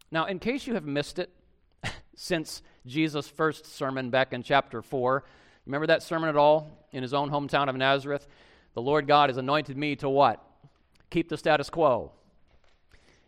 Now, 0.09 0.25
in 0.25 0.39
case 0.39 0.65
you 0.65 0.73
have 0.73 0.85
missed 0.85 1.19
it 1.19 1.29
since 2.15 2.63
Jesus' 2.87 3.27
first 3.27 3.67
sermon 3.67 4.09
back 4.09 4.33
in 4.33 4.41
chapter 4.41 4.81
4, 4.81 5.23
Remember 5.65 5.87
that 5.87 6.03
sermon 6.03 6.29
at 6.29 6.35
all 6.35 6.69
in 6.91 7.01
his 7.01 7.13
own 7.13 7.29
hometown 7.29 7.69
of 7.69 7.75
Nazareth? 7.75 8.27
The 8.73 8.81
Lord 8.81 9.07
God 9.07 9.29
has 9.29 9.37
anointed 9.37 9.77
me 9.77 9.95
to 9.97 10.09
what? 10.09 10.43
Keep 11.09 11.29
the 11.29 11.37
status 11.37 11.69
quo. 11.69 12.11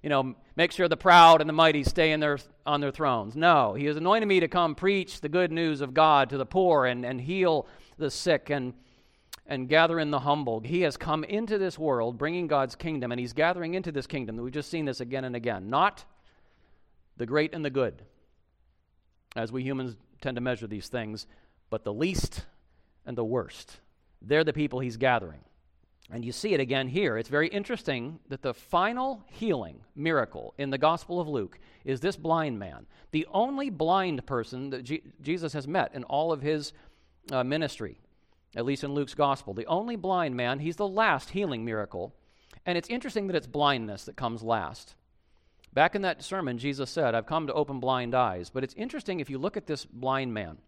You 0.01 0.09
know, 0.09 0.35
make 0.55 0.71
sure 0.71 0.87
the 0.87 0.97
proud 0.97 1.41
and 1.41 1.49
the 1.49 1.53
mighty 1.53 1.83
stay 1.83 2.11
in 2.11 2.19
their, 2.19 2.37
on 2.65 2.81
their 2.81 2.91
thrones. 2.91 3.35
No, 3.35 3.73
he 3.73 3.85
has 3.85 3.97
anointed 3.97 4.27
me 4.27 4.39
to 4.39 4.47
come 4.47 4.75
preach 4.75 5.21
the 5.21 5.29
good 5.29 5.51
news 5.51 5.81
of 5.81 5.93
God 5.93 6.29
to 6.29 6.37
the 6.37 6.45
poor 6.45 6.85
and, 6.85 7.05
and 7.05 7.19
heal 7.21 7.67
the 7.97 8.11
sick 8.11 8.49
and, 8.49 8.73
and 9.47 9.67
gather 9.67 9.99
in 9.99 10.11
the 10.11 10.19
humble. 10.19 10.59
He 10.59 10.81
has 10.81 10.97
come 10.97 11.23
into 11.23 11.57
this 11.57 11.79
world 11.79 12.17
bringing 12.17 12.45
God's 12.47 12.75
kingdom, 12.75 13.11
and 13.11 13.19
he's 13.19 13.33
gathering 13.33 13.73
into 13.73 13.91
this 13.91 14.05
kingdom. 14.05 14.37
We've 14.37 14.53
just 14.53 14.69
seen 14.69 14.85
this 14.85 14.99
again 14.99 15.23
and 15.25 15.35
again. 15.35 15.69
Not 15.69 16.05
the 17.17 17.25
great 17.25 17.53
and 17.55 17.63
the 17.63 17.69
good, 17.69 18.03
as 19.35 19.51
we 19.51 19.63
humans 19.63 19.95
tend 20.21 20.35
to 20.35 20.41
measure 20.41 20.67
these 20.67 20.87
things, 20.87 21.25
but 21.75 21.83
the 21.83 21.91
least 21.91 22.45
and 23.05 23.17
the 23.17 23.25
worst. 23.25 23.81
They're 24.21 24.45
the 24.45 24.53
people 24.53 24.79
he's 24.79 24.95
gathering. 24.95 25.41
And 26.09 26.23
you 26.23 26.31
see 26.31 26.53
it 26.53 26.61
again 26.61 26.87
here. 26.87 27.17
It's 27.17 27.27
very 27.27 27.49
interesting 27.49 28.19
that 28.29 28.41
the 28.41 28.53
final 28.53 29.25
healing 29.27 29.81
miracle 29.93 30.53
in 30.57 30.69
the 30.69 30.77
Gospel 30.77 31.19
of 31.19 31.27
Luke 31.27 31.59
is 31.83 31.99
this 31.99 32.15
blind 32.15 32.59
man, 32.59 32.85
the 33.11 33.27
only 33.29 33.69
blind 33.69 34.25
person 34.25 34.69
that 34.69 34.83
Jesus 35.21 35.51
has 35.51 35.67
met 35.67 35.93
in 35.93 36.05
all 36.05 36.31
of 36.31 36.41
his 36.41 36.71
uh, 37.29 37.43
ministry, 37.43 37.99
at 38.55 38.63
least 38.63 38.85
in 38.85 38.93
Luke's 38.93 39.13
Gospel. 39.13 39.53
The 39.53 39.65
only 39.65 39.97
blind 39.97 40.33
man, 40.37 40.59
he's 40.59 40.77
the 40.77 40.87
last 40.87 41.31
healing 41.31 41.65
miracle. 41.65 42.15
And 42.65 42.77
it's 42.77 42.87
interesting 42.87 43.27
that 43.27 43.35
it's 43.35 43.47
blindness 43.47 44.05
that 44.05 44.15
comes 44.15 44.41
last. 44.41 44.95
Back 45.73 45.93
in 45.93 46.03
that 46.03 46.23
sermon, 46.23 46.57
Jesus 46.57 46.89
said, 46.89 47.15
I've 47.15 47.25
come 47.25 47.47
to 47.47 47.53
open 47.53 47.81
blind 47.81 48.15
eyes. 48.15 48.49
But 48.49 48.63
it's 48.63 48.75
interesting 48.75 49.19
if 49.19 49.29
you 49.29 49.37
look 49.37 49.57
at 49.57 49.67
this 49.67 49.83
blind 49.83 50.33
man. 50.33 50.59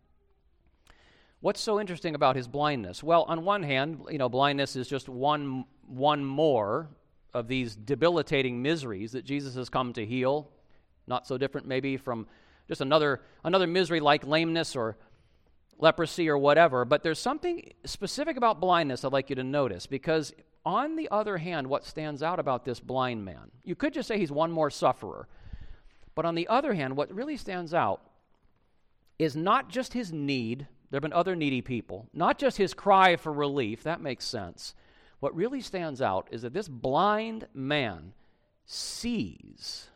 What's 1.39 1.61
so 1.61 1.79
interesting 1.79 2.15
about 2.15 2.35
his 2.35 2.47
blindness? 2.47 3.03
Well, 3.03 3.23
on 3.27 3.45
one 3.45 3.61
hand, 3.61 4.01
you 4.09 4.17
know, 4.17 4.27
blindness 4.27 4.75
is 4.75 4.87
just 4.87 5.07
one, 5.07 5.65
one 5.85 6.25
more 6.25 6.89
of 7.33 7.47
these 7.47 7.75
debilitating 7.75 8.61
miseries 8.61 9.11
that 9.11 9.23
Jesus 9.23 9.53
has 9.53 9.69
come 9.69 9.93
to 9.93 10.05
heal. 10.05 10.49
Not 11.05 11.27
so 11.27 11.37
different, 11.37 11.67
maybe, 11.67 11.95
from 11.95 12.25
just 12.67 12.81
another, 12.81 13.21
another 13.43 13.67
misery 13.67 13.99
like 13.99 14.25
lameness 14.25 14.75
or 14.75 14.97
leprosy 15.77 16.27
or 16.27 16.39
whatever. 16.39 16.85
But 16.85 17.03
there's 17.03 17.19
something 17.19 17.71
specific 17.85 18.35
about 18.35 18.59
blindness 18.59 19.05
I'd 19.05 19.13
like 19.13 19.29
you 19.29 19.35
to 19.35 19.43
notice 19.43 19.85
because, 19.85 20.33
on 20.65 20.95
the 20.95 21.07
other 21.11 21.37
hand, 21.37 21.67
what 21.67 21.85
stands 21.85 22.23
out 22.23 22.39
about 22.39 22.65
this 22.65 22.79
blind 22.79 23.23
man, 23.23 23.51
you 23.63 23.75
could 23.75 23.93
just 23.93 24.07
say 24.07 24.17
he's 24.17 24.31
one 24.31 24.51
more 24.51 24.71
sufferer. 24.71 25.27
But 26.15 26.25
on 26.25 26.33
the 26.33 26.47
other 26.47 26.73
hand, 26.73 26.97
what 26.97 27.13
really 27.13 27.37
stands 27.37 27.75
out 27.75 28.01
is 29.19 29.35
not 29.35 29.69
just 29.69 29.93
his 29.93 30.11
need 30.11 30.67
there 30.89 30.97
have 30.97 31.03
been 31.03 31.13
other 31.13 31.35
needy 31.35 31.61
people, 31.61 32.07
not 32.13 32.37
just 32.37 32.57
his 32.57 32.73
cry 32.73 33.15
for 33.15 33.33
relief, 33.33 33.83
that 33.83 34.01
makes 34.01 34.25
sense. 34.25 34.73
What 35.19 35.35
really 35.35 35.61
stands 35.61 36.01
out 36.01 36.27
is 36.31 36.43
that 36.43 36.53
this 36.53 36.67
blind 36.67 37.47
man 37.53 38.13
sees, 38.65 39.87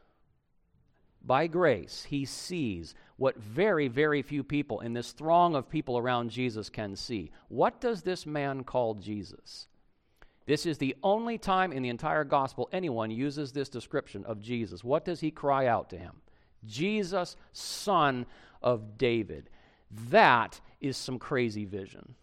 by 1.24 1.48
grace, 1.48 2.08
he 2.10 2.26
sees 2.26 2.96
what 3.18 3.38
very, 3.38 3.88
very 3.88 4.22
few 4.22 4.44
people 4.44 4.80
in 4.80 4.94
this 4.94 5.12
throng 5.12 5.56
of 5.56 5.70
people 5.70 5.98
around 5.98 6.32
Jesus 6.32 6.70
can 6.70 6.96
see. 6.96 7.32
What 7.50 7.80
does 7.80 8.02
this 8.02 8.26
man 8.26 8.64
call 8.64 8.96
Jesus? 8.96 9.68
This 10.48 10.66
is 10.66 10.80
the 10.80 10.96
only 11.04 11.38
time 11.38 11.72
in 11.72 11.84
the 11.84 11.90
entire 11.90 12.24
gospel 12.24 12.68
anyone 12.72 13.12
uses 13.12 13.52
this 13.52 13.70
description 13.70 14.26
of 14.26 14.42
Jesus. 14.42 14.84
What 14.84 15.06
does 15.06 15.20
he 15.20 15.30
cry 15.30 15.68
out 15.68 15.90
to 15.92 15.98
him? 15.98 16.16
Jesus, 16.66 17.38
son 17.54 18.26
of 18.62 18.98
David. 18.98 19.50
That 20.10 20.60
is 20.80 20.98
some 20.98 21.20
crazy 21.20 21.66
vision. 21.66 22.16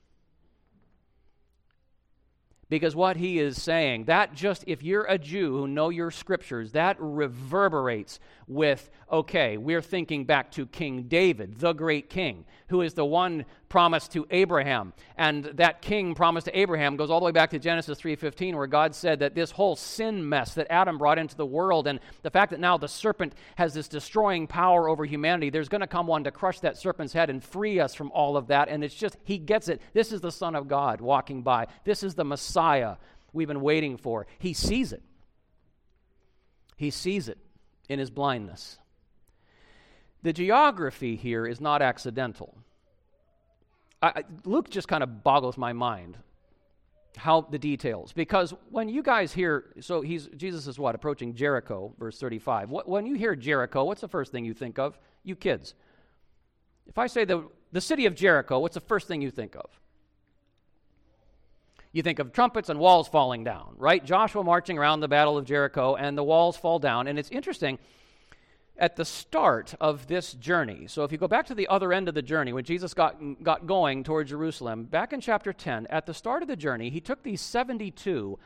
Because 2.70 2.94
what 2.94 3.16
he 3.16 3.38
is 3.38 3.60
saying, 3.60 4.04
that 4.04 4.34
just, 4.34 4.62
if 4.66 4.82
you're 4.82 5.06
a 5.08 5.16
Jew 5.16 5.56
who 5.56 5.66
know 5.66 5.88
your 5.88 6.10
scriptures, 6.10 6.72
that 6.72 6.96
reverberates 7.00 8.20
with, 8.46 8.90
okay, 9.10 9.56
we're 9.56 9.80
thinking 9.80 10.26
back 10.26 10.50
to 10.52 10.66
King 10.66 11.04
David, 11.04 11.60
the 11.60 11.72
great 11.72 12.10
king, 12.10 12.44
who 12.68 12.82
is 12.82 12.92
the 12.92 13.06
one 13.06 13.46
promised 13.68 14.12
to 14.12 14.26
Abraham. 14.30 14.92
And 15.16 15.44
that 15.44 15.82
king 15.82 16.14
promised 16.14 16.46
to 16.46 16.58
Abraham 16.58 16.96
goes 16.96 17.10
all 17.10 17.20
the 17.20 17.26
way 17.26 17.32
back 17.32 17.50
to 17.50 17.58
Genesis 17.58 17.98
3:15 17.98 18.56
where 18.56 18.66
God 18.66 18.94
said 18.94 19.18
that 19.20 19.34
this 19.34 19.50
whole 19.50 19.76
sin 19.76 20.28
mess 20.28 20.54
that 20.54 20.66
Adam 20.70 20.98
brought 20.98 21.18
into 21.18 21.36
the 21.36 21.46
world 21.46 21.86
and 21.86 22.00
the 22.22 22.30
fact 22.30 22.50
that 22.50 22.60
now 22.60 22.76
the 22.76 22.88
serpent 22.88 23.34
has 23.56 23.74
this 23.74 23.88
destroying 23.88 24.46
power 24.46 24.88
over 24.88 25.04
humanity, 25.04 25.50
there's 25.50 25.68
going 25.68 25.80
to 25.80 25.86
come 25.86 26.06
one 26.06 26.24
to 26.24 26.30
crush 26.30 26.60
that 26.60 26.76
serpent's 26.76 27.12
head 27.12 27.30
and 27.30 27.42
free 27.42 27.80
us 27.80 27.94
from 27.94 28.10
all 28.12 28.36
of 28.36 28.48
that. 28.48 28.68
And 28.68 28.82
it's 28.82 28.94
just 28.94 29.16
he 29.24 29.38
gets 29.38 29.68
it. 29.68 29.80
This 29.92 30.12
is 30.12 30.20
the 30.20 30.32
son 30.32 30.54
of 30.54 30.68
God 30.68 31.00
walking 31.00 31.42
by. 31.42 31.66
This 31.84 32.02
is 32.02 32.14
the 32.14 32.24
Messiah 32.24 32.96
we've 33.32 33.48
been 33.48 33.60
waiting 33.60 33.96
for. 33.96 34.26
He 34.38 34.52
sees 34.52 34.92
it. 34.92 35.02
He 36.76 36.90
sees 36.90 37.28
it 37.28 37.38
in 37.88 37.98
his 37.98 38.10
blindness. 38.10 38.78
The 40.22 40.32
geography 40.32 41.16
here 41.16 41.46
is 41.46 41.60
not 41.60 41.82
accidental. 41.82 42.56
I, 44.00 44.24
Luke 44.44 44.70
just 44.70 44.88
kind 44.88 45.02
of 45.02 45.24
boggles 45.24 45.58
my 45.58 45.72
mind 45.72 46.18
how 47.16 47.40
the 47.40 47.58
details 47.58 48.12
because 48.12 48.54
when 48.70 48.88
you 48.88 49.02
guys 49.02 49.32
hear 49.32 49.72
so 49.80 50.02
he's 50.02 50.28
jesus 50.36 50.68
is 50.68 50.78
what 50.78 50.94
approaching 50.94 51.34
jericho 51.34 51.92
verse 51.98 52.16
35 52.20 52.70
what, 52.70 52.88
when 52.88 53.06
you 53.06 53.14
hear 53.16 53.34
jericho 53.34 53.82
what's 53.82 54.02
the 54.02 54.06
first 54.06 54.30
thing 54.30 54.44
you 54.44 54.54
think 54.54 54.78
of 54.78 54.96
you 55.24 55.34
kids 55.34 55.74
if 56.86 56.96
i 56.96 57.08
say 57.08 57.24
the, 57.24 57.48
the 57.72 57.80
city 57.80 58.06
of 58.06 58.14
jericho 58.14 58.60
what's 58.60 58.74
the 58.74 58.80
first 58.80 59.08
thing 59.08 59.20
you 59.20 59.32
think 59.32 59.56
of 59.56 59.80
you 61.92 62.02
think 62.02 62.18
of 62.18 62.32
trumpets 62.32 62.68
and 62.68 62.78
walls 62.78 63.08
falling 63.08 63.44
down, 63.44 63.74
right? 63.76 64.04
Joshua 64.04 64.44
marching 64.44 64.78
around 64.78 65.00
the 65.00 65.08
Battle 65.08 65.38
of 65.38 65.44
Jericho, 65.44 65.96
and 65.96 66.16
the 66.16 66.22
walls 66.22 66.56
fall 66.56 66.78
down. 66.78 67.06
And 67.06 67.18
it's 67.18 67.30
interesting, 67.30 67.78
at 68.78 68.96
the 68.96 69.04
start 69.04 69.74
of 69.80 70.06
this 70.06 70.32
journey, 70.34 70.86
so 70.86 71.02
if 71.02 71.10
you 71.10 71.18
go 71.18 71.28
back 71.28 71.46
to 71.46 71.54
the 71.54 71.66
other 71.66 71.92
end 71.92 72.08
of 72.08 72.14
the 72.14 72.22
journey, 72.22 72.52
when 72.52 72.64
Jesus 72.64 72.94
got, 72.94 73.42
got 73.42 73.66
going 73.66 74.04
toward 74.04 74.28
Jerusalem, 74.28 74.84
back 74.84 75.12
in 75.12 75.20
chapter 75.20 75.52
10, 75.52 75.88
at 75.88 76.06
the 76.06 76.14
start 76.14 76.42
of 76.42 76.48
the 76.48 76.56
journey, 76.56 76.88
he 76.88 77.00
took 77.00 77.22
these 77.22 77.40
72, 77.40 78.38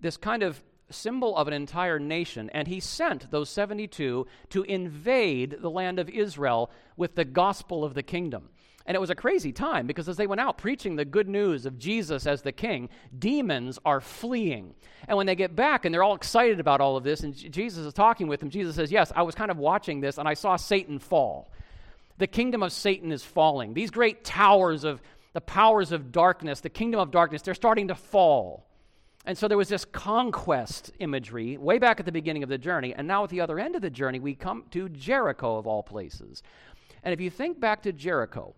this 0.00 0.16
kind 0.16 0.42
of 0.44 0.62
symbol 0.90 1.36
of 1.36 1.48
an 1.48 1.54
entire 1.54 1.98
nation, 1.98 2.50
and 2.50 2.68
he 2.68 2.78
sent 2.78 3.30
those 3.30 3.50
72 3.50 4.26
to 4.50 4.62
invade 4.62 5.56
the 5.60 5.70
land 5.70 5.98
of 5.98 6.08
Israel 6.08 6.70
with 6.96 7.16
the 7.16 7.24
gospel 7.24 7.84
of 7.84 7.94
the 7.94 8.02
kingdom. 8.02 8.50
And 8.86 8.94
it 8.94 9.00
was 9.00 9.10
a 9.10 9.14
crazy 9.14 9.50
time 9.50 9.86
because 9.86 10.08
as 10.08 10.16
they 10.16 10.26
went 10.26 10.42
out 10.42 10.58
preaching 10.58 10.96
the 10.96 11.06
good 11.06 11.28
news 11.28 11.64
of 11.64 11.78
Jesus 11.78 12.26
as 12.26 12.42
the 12.42 12.52
king, 12.52 12.90
demons 13.18 13.78
are 13.84 14.00
fleeing. 14.00 14.74
And 15.08 15.16
when 15.16 15.26
they 15.26 15.34
get 15.34 15.56
back 15.56 15.84
and 15.84 15.94
they're 15.94 16.02
all 16.02 16.14
excited 16.14 16.60
about 16.60 16.82
all 16.82 16.96
of 16.96 17.04
this, 17.04 17.20
and 17.20 17.34
Jesus 17.34 17.86
is 17.86 17.94
talking 17.94 18.28
with 18.28 18.40
them, 18.40 18.50
Jesus 18.50 18.76
says, 18.76 18.92
Yes, 18.92 19.10
I 19.16 19.22
was 19.22 19.34
kind 19.34 19.50
of 19.50 19.56
watching 19.56 20.00
this 20.00 20.18
and 20.18 20.28
I 20.28 20.34
saw 20.34 20.56
Satan 20.56 20.98
fall. 20.98 21.50
The 22.18 22.26
kingdom 22.26 22.62
of 22.62 22.72
Satan 22.72 23.10
is 23.10 23.24
falling. 23.24 23.74
These 23.74 23.90
great 23.90 24.22
towers 24.22 24.84
of 24.84 25.00
the 25.32 25.40
powers 25.40 25.90
of 25.90 26.12
darkness, 26.12 26.60
the 26.60 26.70
kingdom 26.70 27.00
of 27.00 27.10
darkness, 27.10 27.42
they're 27.42 27.54
starting 27.54 27.88
to 27.88 27.94
fall. 27.94 28.66
And 29.26 29.36
so 29.36 29.48
there 29.48 29.58
was 29.58 29.68
this 29.68 29.86
conquest 29.86 30.92
imagery 30.98 31.56
way 31.56 31.78
back 31.78 31.98
at 31.98 32.06
the 32.06 32.12
beginning 32.12 32.42
of 32.42 32.50
the 32.50 32.58
journey. 32.58 32.94
And 32.94 33.08
now 33.08 33.24
at 33.24 33.30
the 33.30 33.40
other 33.40 33.58
end 33.58 33.74
of 33.74 33.82
the 33.82 33.90
journey, 33.90 34.20
we 34.20 34.34
come 34.34 34.64
to 34.72 34.88
Jericho, 34.90 35.56
of 35.56 35.66
all 35.66 35.82
places. 35.82 36.42
And 37.02 37.12
if 37.12 37.20
you 37.20 37.30
think 37.30 37.58
back 37.58 37.82
to 37.82 37.92
Jericho, 37.92 38.54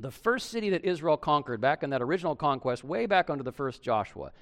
the 0.00 0.10
first 0.10 0.50
city 0.50 0.70
that 0.70 0.84
Israel 0.84 1.16
conquered 1.16 1.60
back 1.60 1.82
in 1.82 1.90
that 1.90 2.02
original 2.02 2.34
conquest, 2.34 2.84
way 2.84 3.06
back 3.06 3.30
under 3.30 3.44
the 3.44 3.52
first 3.52 3.82
Joshua, 3.82 4.32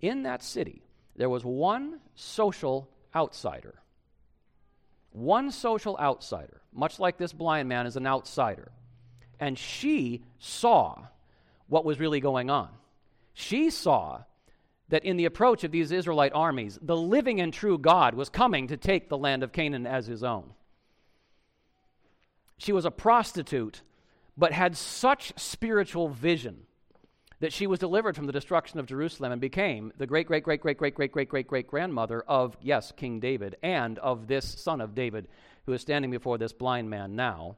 in 0.00 0.22
that 0.24 0.42
city, 0.42 0.82
there 1.16 1.28
was 1.28 1.44
one 1.44 2.00
social 2.14 2.88
outsider. 3.14 3.74
One 5.12 5.50
social 5.50 5.98
outsider, 5.98 6.62
much 6.72 6.98
like 6.98 7.18
this 7.18 7.32
blind 7.32 7.68
man 7.68 7.86
is 7.86 7.96
an 7.96 8.06
outsider. 8.06 8.72
And 9.38 9.58
she 9.58 10.22
saw 10.38 11.06
what 11.68 11.84
was 11.84 12.00
really 12.00 12.20
going 12.20 12.48
on. 12.48 12.68
She 13.34 13.70
saw 13.70 14.22
that 14.88 15.04
in 15.04 15.16
the 15.16 15.24
approach 15.26 15.64
of 15.64 15.70
these 15.70 15.92
Israelite 15.92 16.32
armies, 16.34 16.78
the 16.80 16.96
living 16.96 17.40
and 17.40 17.52
true 17.52 17.78
God 17.78 18.14
was 18.14 18.28
coming 18.28 18.68
to 18.68 18.76
take 18.76 19.08
the 19.08 19.18
land 19.18 19.42
of 19.42 19.52
Canaan 19.52 19.86
as 19.86 20.06
his 20.06 20.22
own. 20.22 20.52
She 22.58 22.72
was 22.72 22.84
a 22.84 22.90
prostitute 22.90 23.82
but 24.36 24.52
had 24.52 24.76
such 24.76 25.32
spiritual 25.36 26.08
vision 26.08 26.66
that 27.40 27.52
she 27.52 27.66
was 27.66 27.80
delivered 27.80 28.14
from 28.14 28.26
the 28.26 28.32
destruction 28.32 28.78
of 28.78 28.86
Jerusalem 28.86 29.32
and 29.32 29.40
became 29.40 29.92
the 29.98 30.06
great, 30.06 30.28
great, 30.28 30.44
great, 30.44 30.60
great, 30.60 30.78
great, 30.78 30.94
great, 30.94 31.12
great, 31.12 31.28
great, 31.28 31.48
great 31.48 31.66
grandmother 31.66 32.22
of, 32.22 32.56
yes, 32.62 32.92
King 32.96 33.18
David, 33.18 33.56
and 33.64 33.98
of 33.98 34.28
this 34.28 34.48
son 34.48 34.80
of 34.80 34.94
David 34.94 35.26
who 35.66 35.72
is 35.72 35.80
standing 35.80 36.10
before 36.10 36.38
this 36.38 36.52
blind 36.52 36.88
man 36.88 37.16
now. 37.16 37.56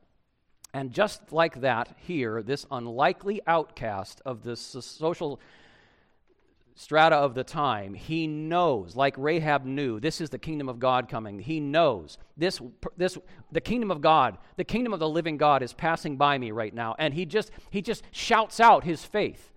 And 0.73 0.91
just 0.91 1.33
like 1.33 1.61
that, 1.61 1.97
here, 1.99 2.43
this 2.43 2.67
unlikely 2.71 3.43
outcast 3.47 4.23
of 4.25 4.43
this 4.43 4.61
social 4.61 5.39
strata 6.75 7.17
of 7.17 7.35
the 7.35 7.45
time, 7.45 7.95
he 7.95 8.27
knows, 8.27 8.97
like 8.97 9.15
Rahab 9.17 9.65
knew, 9.65 10.01
this 10.01 10.21
is 10.21 10.31
the 10.31 10.39
kingdom 10.39 10.69
of 10.69 10.79
God 10.79 11.09
coming. 11.09 11.39
He 11.39 11.61
knows 11.61 12.19
this, 12.37 12.61
this, 12.97 13.17
the 13.53 13.61
kingdom 13.61 13.91
of 13.91 14.01
God, 14.01 14.39
the 14.57 14.65
kingdom 14.65 14.93
of 14.93 15.01
the 15.01 15.09
living 15.09 15.37
God 15.37 15.63
is 15.63 15.73
passing 15.73 16.17
by 16.17 16.37
me 16.37 16.51
right 16.51 16.75
now. 16.75 16.97
And 16.99 17.15
he 17.15 17.27
just, 17.27 17.51
he 17.71 17.81
just 17.81 18.03
shouts 18.11 18.59
out 18.59 18.85
his 18.85 19.05
faith 19.05 19.53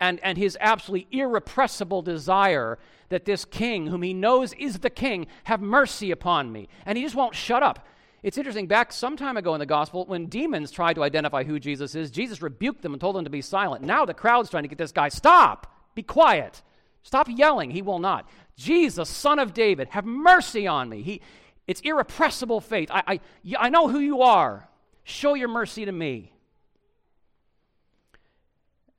and, 0.00 0.20
and 0.22 0.38
his 0.38 0.56
absolutely 0.60 1.06
irrepressible 1.10 2.02
desire 2.02 2.78
that 3.10 3.24
this 3.24 3.44
king, 3.44 3.88
whom 3.88 4.02
he 4.02 4.14
knows 4.14 4.52
is 4.54 4.78
the 4.78 4.90
king, 4.90 5.26
have 5.44 5.60
mercy 5.60 6.10
upon 6.10 6.50
me. 6.52 6.68
And 6.86 6.96
he 6.96 7.04
just 7.04 7.14
won't 7.14 7.34
shut 7.34 7.62
up. 7.62 7.86
It's 8.22 8.38
interesting, 8.38 8.66
back 8.66 8.92
some 8.92 9.16
time 9.16 9.36
ago 9.36 9.54
in 9.54 9.60
the 9.60 9.66
gospel, 9.66 10.04
when 10.06 10.26
demons 10.26 10.70
tried 10.70 10.94
to 10.94 11.04
identify 11.04 11.44
who 11.44 11.60
Jesus 11.60 11.94
is, 11.94 12.10
Jesus 12.10 12.42
rebuked 12.42 12.82
them 12.82 12.92
and 12.92 13.00
told 13.00 13.16
them 13.16 13.24
to 13.24 13.30
be 13.30 13.42
silent. 13.42 13.84
Now 13.84 14.04
the 14.04 14.14
crowd's 14.14 14.50
trying 14.50 14.64
to 14.64 14.68
get 14.68 14.78
this 14.78 14.92
guy, 14.92 15.08
stop! 15.08 15.77
Be 15.94 16.02
quiet. 16.02 16.62
Stop 17.02 17.28
yelling. 17.30 17.70
He 17.70 17.82
will 17.82 17.98
not. 17.98 18.28
Jesus, 18.56 19.08
son 19.08 19.38
of 19.38 19.54
David, 19.54 19.88
have 19.90 20.04
mercy 20.04 20.66
on 20.66 20.88
me. 20.88 21.02
He, 21.02 21.20
it's 21.66 21.80
irrepressible 21.80 22.60
faith. 22.60 22.90
I, 22.90 23.02
I, 23.06 23.20
I 23.58 23.68
know 23.68 23.88
who 23.88 23.98
you 23.98 24.22
are. 24.22 24.68
Show 25.04 25.34
your 25.34 25.48
mercy 25.48 25.84
to 25.84 25.92
me. 25.92 26.32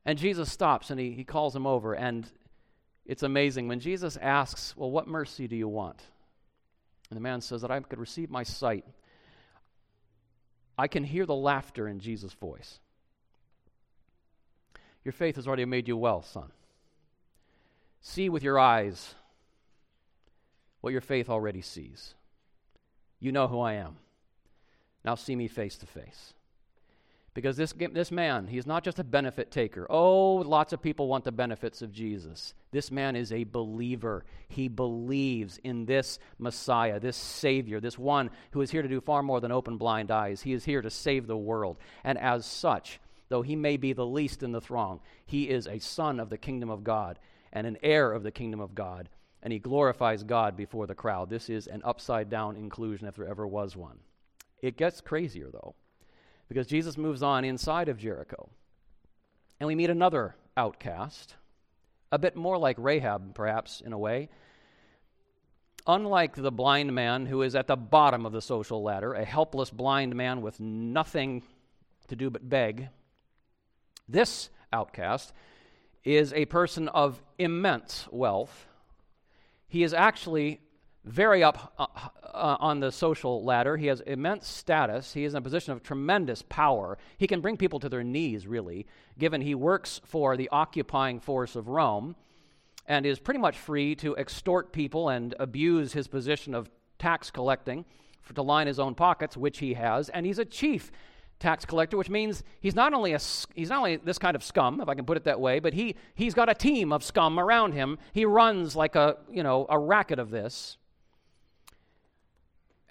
And 0.05 0.17
Jesus 0.17 0.51
stops 0.51 0.89
and 0.89 0.99
he, 0.99 1.11
he 1.11 1.23
calls 1.23 1.55
him 1.55 1.67
over. 1.67 1.93
And 1.93 2.29
it's 3.05 3.23
amazing. 3.23 3.67
When 3.67 3.79
Jesus 3.79 4.17
asks, 4.17 4.75
Well, 4.77 4.91
what 4.91 5.07
mercy 5.07 5.47
do 5.47 5.55
you 5.55 5.67
want? 5.67 6.01
And 7.09 7.17
the 7.17 7.21
man 7.21 7.41
says 7.41 7.61
that 7.61 7.71
I 7.71 7.79
could 7.79 7.99
receive 7.99 8.29
my 8.29 8.43
sight. 8.43 8.85
I 10.77 10.87
can 10.87 11.03
hear 11.03 11.25
the 11.25 11.35
laughter 11.35 11.87
in 11.87 11.99
Jesus' 11.99 12.33
voice. 12.33 12.79
Your 15.03 15.11
faith 15.11 15.35
has 15.35 15.47
already 15.47 15.65
made 15.65 15.87
you 15.87 15.97
well, 15.97 16.21
son. 16.21 16.51
See 18.01 18.29
with 18.29 18.43
your 18.43 18.59
eyes 18.59 19.15
what 20.81 20.91
your 20.91 21.01
faith 21.01 21.29
already 21.29 21.61
sees. 21.61 22.15
You 23.19 23.31
know 23.31 23.47
who 23.47 23.59
I 23.59 23.73
am. 23.73 23.97
Now 25.03 25.15
see 25.15 25.35
me 25.35 25.47
face 25.47 25.77
to 25.77 25.85
face. 25.85 26.33
Because 27.33 27.57
this, 27.57 27.73
this 27.93 28.11
man, 28.11 28.47
he's 28.47 28.65
not 28.65 28.83
just 28.83 28.99
a 28.99 29.03
benefit 29.03 29.51
taker. 29.51 29.85
Oh, 29.89 30.35
lots 30.35 30.73
of 30.73 30.81
people 30.81 31.07
want 31.07 31.23
the 31.23 31.31
benefits 31.31 31.81
of 31.81 31.91
Jesus. 31.91 32.53
This 32.71 32.91
man 32.91 33.15
is 33.15 33.31
a 33.31 33.43
believer. 33.43 34.25
He 34.47 34.67
believes 34.67 35.57
in 35.63 35.85
this 35.85 36.19
Messiah, 36.37 36.99
this 36.99 37.15
Savior, 37.15 37.79
this 37.79 37.99
one 37.99 38.31
who 38.51 38.61
is 38.61 38.71
here 38.71 38.81
to 38.81 38.87
do 38.87 38.99
far 38.99 39.21
more 39.21 39.39
than 39.39 39.51
open 39.51 39.77
blind 39.77 40.11
eyes. 40.11 40.41
He 40.41 40.53
is 40.53 40.65
here 40.65 40.81
to 40.81 40.89
save 40.89 41.27
the 41.27 41.37
world. 41.37 41.77
And 42.03 42.17
as 42.17 42.45
such, 42.45 42.99
though 43.29 43.43
he 43.43 43.55
may 43.55 43.77
be 43.77 43.93
the 43.93 44.05
least 44.05 44.41
in 44.41 44.51
the 44.51 44.61
throng, 44.61 44.99
he 45.25 45.49
is 45.49 45.67
a 45.67 45.79
son 45.79 46.19
of 46.19 46.29
the 46.29 46.37
kingdom 46.37 46.69
of 46.69 46.83
God 46.83 47.19
and 47.51 47.65
an 47.65 47.77
heir 47.83 48.11
of 48.11 48.23
the 48.23 48.31
kingdom 48.31 48.59
of 48.59 48.75
God, 48.75 49.09
and 49.41 49.53
he 49.53 49.59
glorifies 49.59 50.23
God 50.23 50.55
before 50.57 50.87
the 50.87 50.95
crowd. 50.95 51.29
This 51.29 51.49
is 51.49 51.67
an 51.67 51.81
upside 51.83 52.29
down 52.29 52.55
inclusion 52.55 53.07
if 53.07 53.15
there 53.15 53.27
ever 53.27 53.47
was 53.47 53.75
one. 53.75 53.99
It 54.61 54.77
gets 54.77 55.01
crazier, 55.01 55.49
though, 55.51 55.75
because 56.47 56.67
Jesus 56.67 56.97
moves 56.97 57.23
on 57.23 57.45
inside 57.45 57.89
of 57.89 57.97
Jericho, 57.97 58.49
and 59.59 59.67
we 59.67 59.75
meet 59.75 59.89
another 59.89 60.35
outcast, 60.57 61.35
a 62.11 62.19
bit 62.19 62.35
more 62.35 62.57
like 62.57 62.75
Rahab, 62.79 63.33
perhaps, 63.35 63.81
in 63.81 63.93
a 63.93 63.97
way. 63.97 64.29
Unlike 65.87 66.35
the 66.35 66.51
blind 66.51 66.93
man 66.93 67.25
who 67.25 67.41
is 67.41 67.55
at 67.55 67.67
the 67.67 67.75
bottom 67.75 68.25
of 68.25 68.31
the 68.31 68.41
social 68.41 68.83
ladder, 68.83 69.13
a 69.13 69.23
helpless 69.23 69.71
blind 69.71 70.15
man 70.15 70.41
with 70.41 70.59
nothing 70.59 71.43
to 72.09 72.15
do 72.15 72.29
but 72.29 72.47
beg, 72.47 72.89
this 74.07 74.49
outcast 74.73 75.33
is 76.03 76.33
a 76.33 76.45
person 76.45 76.87
of 76.89 77.21
immense 77.37 78.07
wealth. 78.11 78.67
He 79.67 79.83
is 79.83 79.93
actually 79.93 80.61
very 81.05 81.43
up 81.43 81.73
uh, 81.77 81.85
uh, 82.23 82.57
on 82.59 82.79
the 82.79 82.91
social 82.91 83.43
ladder. 83.43 83.77
He 83.77 83.87
has 83.87 84.01
immense 84.01 84.47
status. 84.47 85.13
He 85.13 85.23
is 85.23 85.33
in 85.33 85.39
a 85.39 85.41
position 85.41 85.73
of 85.73 85.81
tremendous 85.81 86.41
power. 86.41 86.97
He 87.17 87.27
can 87.27 87.41
bring 87.41 87.57
people 87.57 87.79
to 87.79 87.89
their 87.89 88.03
knees, 88.03 88.47
really, 88.47 88.85
given 89.17 89.41
he 89.41 89.55
works 89.55 90.01
for 90.05 90.37
the 90.37 90.49
occupying 90.49 91.19
force 91.19 91.55
of 91.55 91.67
Rome 91.67 92.15
and 92.87 93.05
is 93.05 93.19
pretty 93.19 93.39
much 93.39 93.57
free 93.57 93.95
to 93.95 94.17
extort 94.17 94.73
people 94.73 95.09
and 95.09 95.35
abuse 95.39 95.93
his 95.93 96.07
position 96.07 96.55
of 96.55 96.69
tax 96.97 97.29
collecting 97.31 97.85
for, 98.21 98.33
to 98.33 98.41
line 98.41 98.67
his 98.67 98.79
own 98.79 98.95
pockets, 98.95 99.37
which 99.37 99.59
he 99.59 99.75
has. 99.75 100.09
And 100.09 100.25
he's 100.25 100.39
a 100.39 100.45
chief 100.45 100.91
tax 101.39 101.65
collector, 101.65 101.97
which 101.97 102.09
means 102.09 102.43
he's 102.59 102.75
not 102.75 102.93
only 102.93 103.13
a 103.13 103.19
he's 103.55 103.69
not 103.69 103.79
only 103.79 103.95
this 103.97 104.17
kind 104.17 104.35
of 104.35 104.43
scum, 104.43 104.81
if 104.81 104.89
I 104.89 104.95
can 104.95 105.05
put 105.05 105.17
it 105.17 105.23
that 105.23 105.39
way, 105.39 105.59
but 105.59 105.73
he 105.73 105.95
he's 106.15 106.33
got 106.33 106.49
a 106.49 106.53
team 106.53 106.91
of 106.91 107.03
scum 107.03 107.39
around 107.39 107.73
him. 107.73 107.97
He 108.13 108.25
runs 108.25 108.75
like 108.75 108.95
a 108.95 109.17
you 109.31 109.43
know 109.43 109.65
a 109.69 109.79
racket 109.79 110.19
of 110.19 110.29
this. 110.29 110.77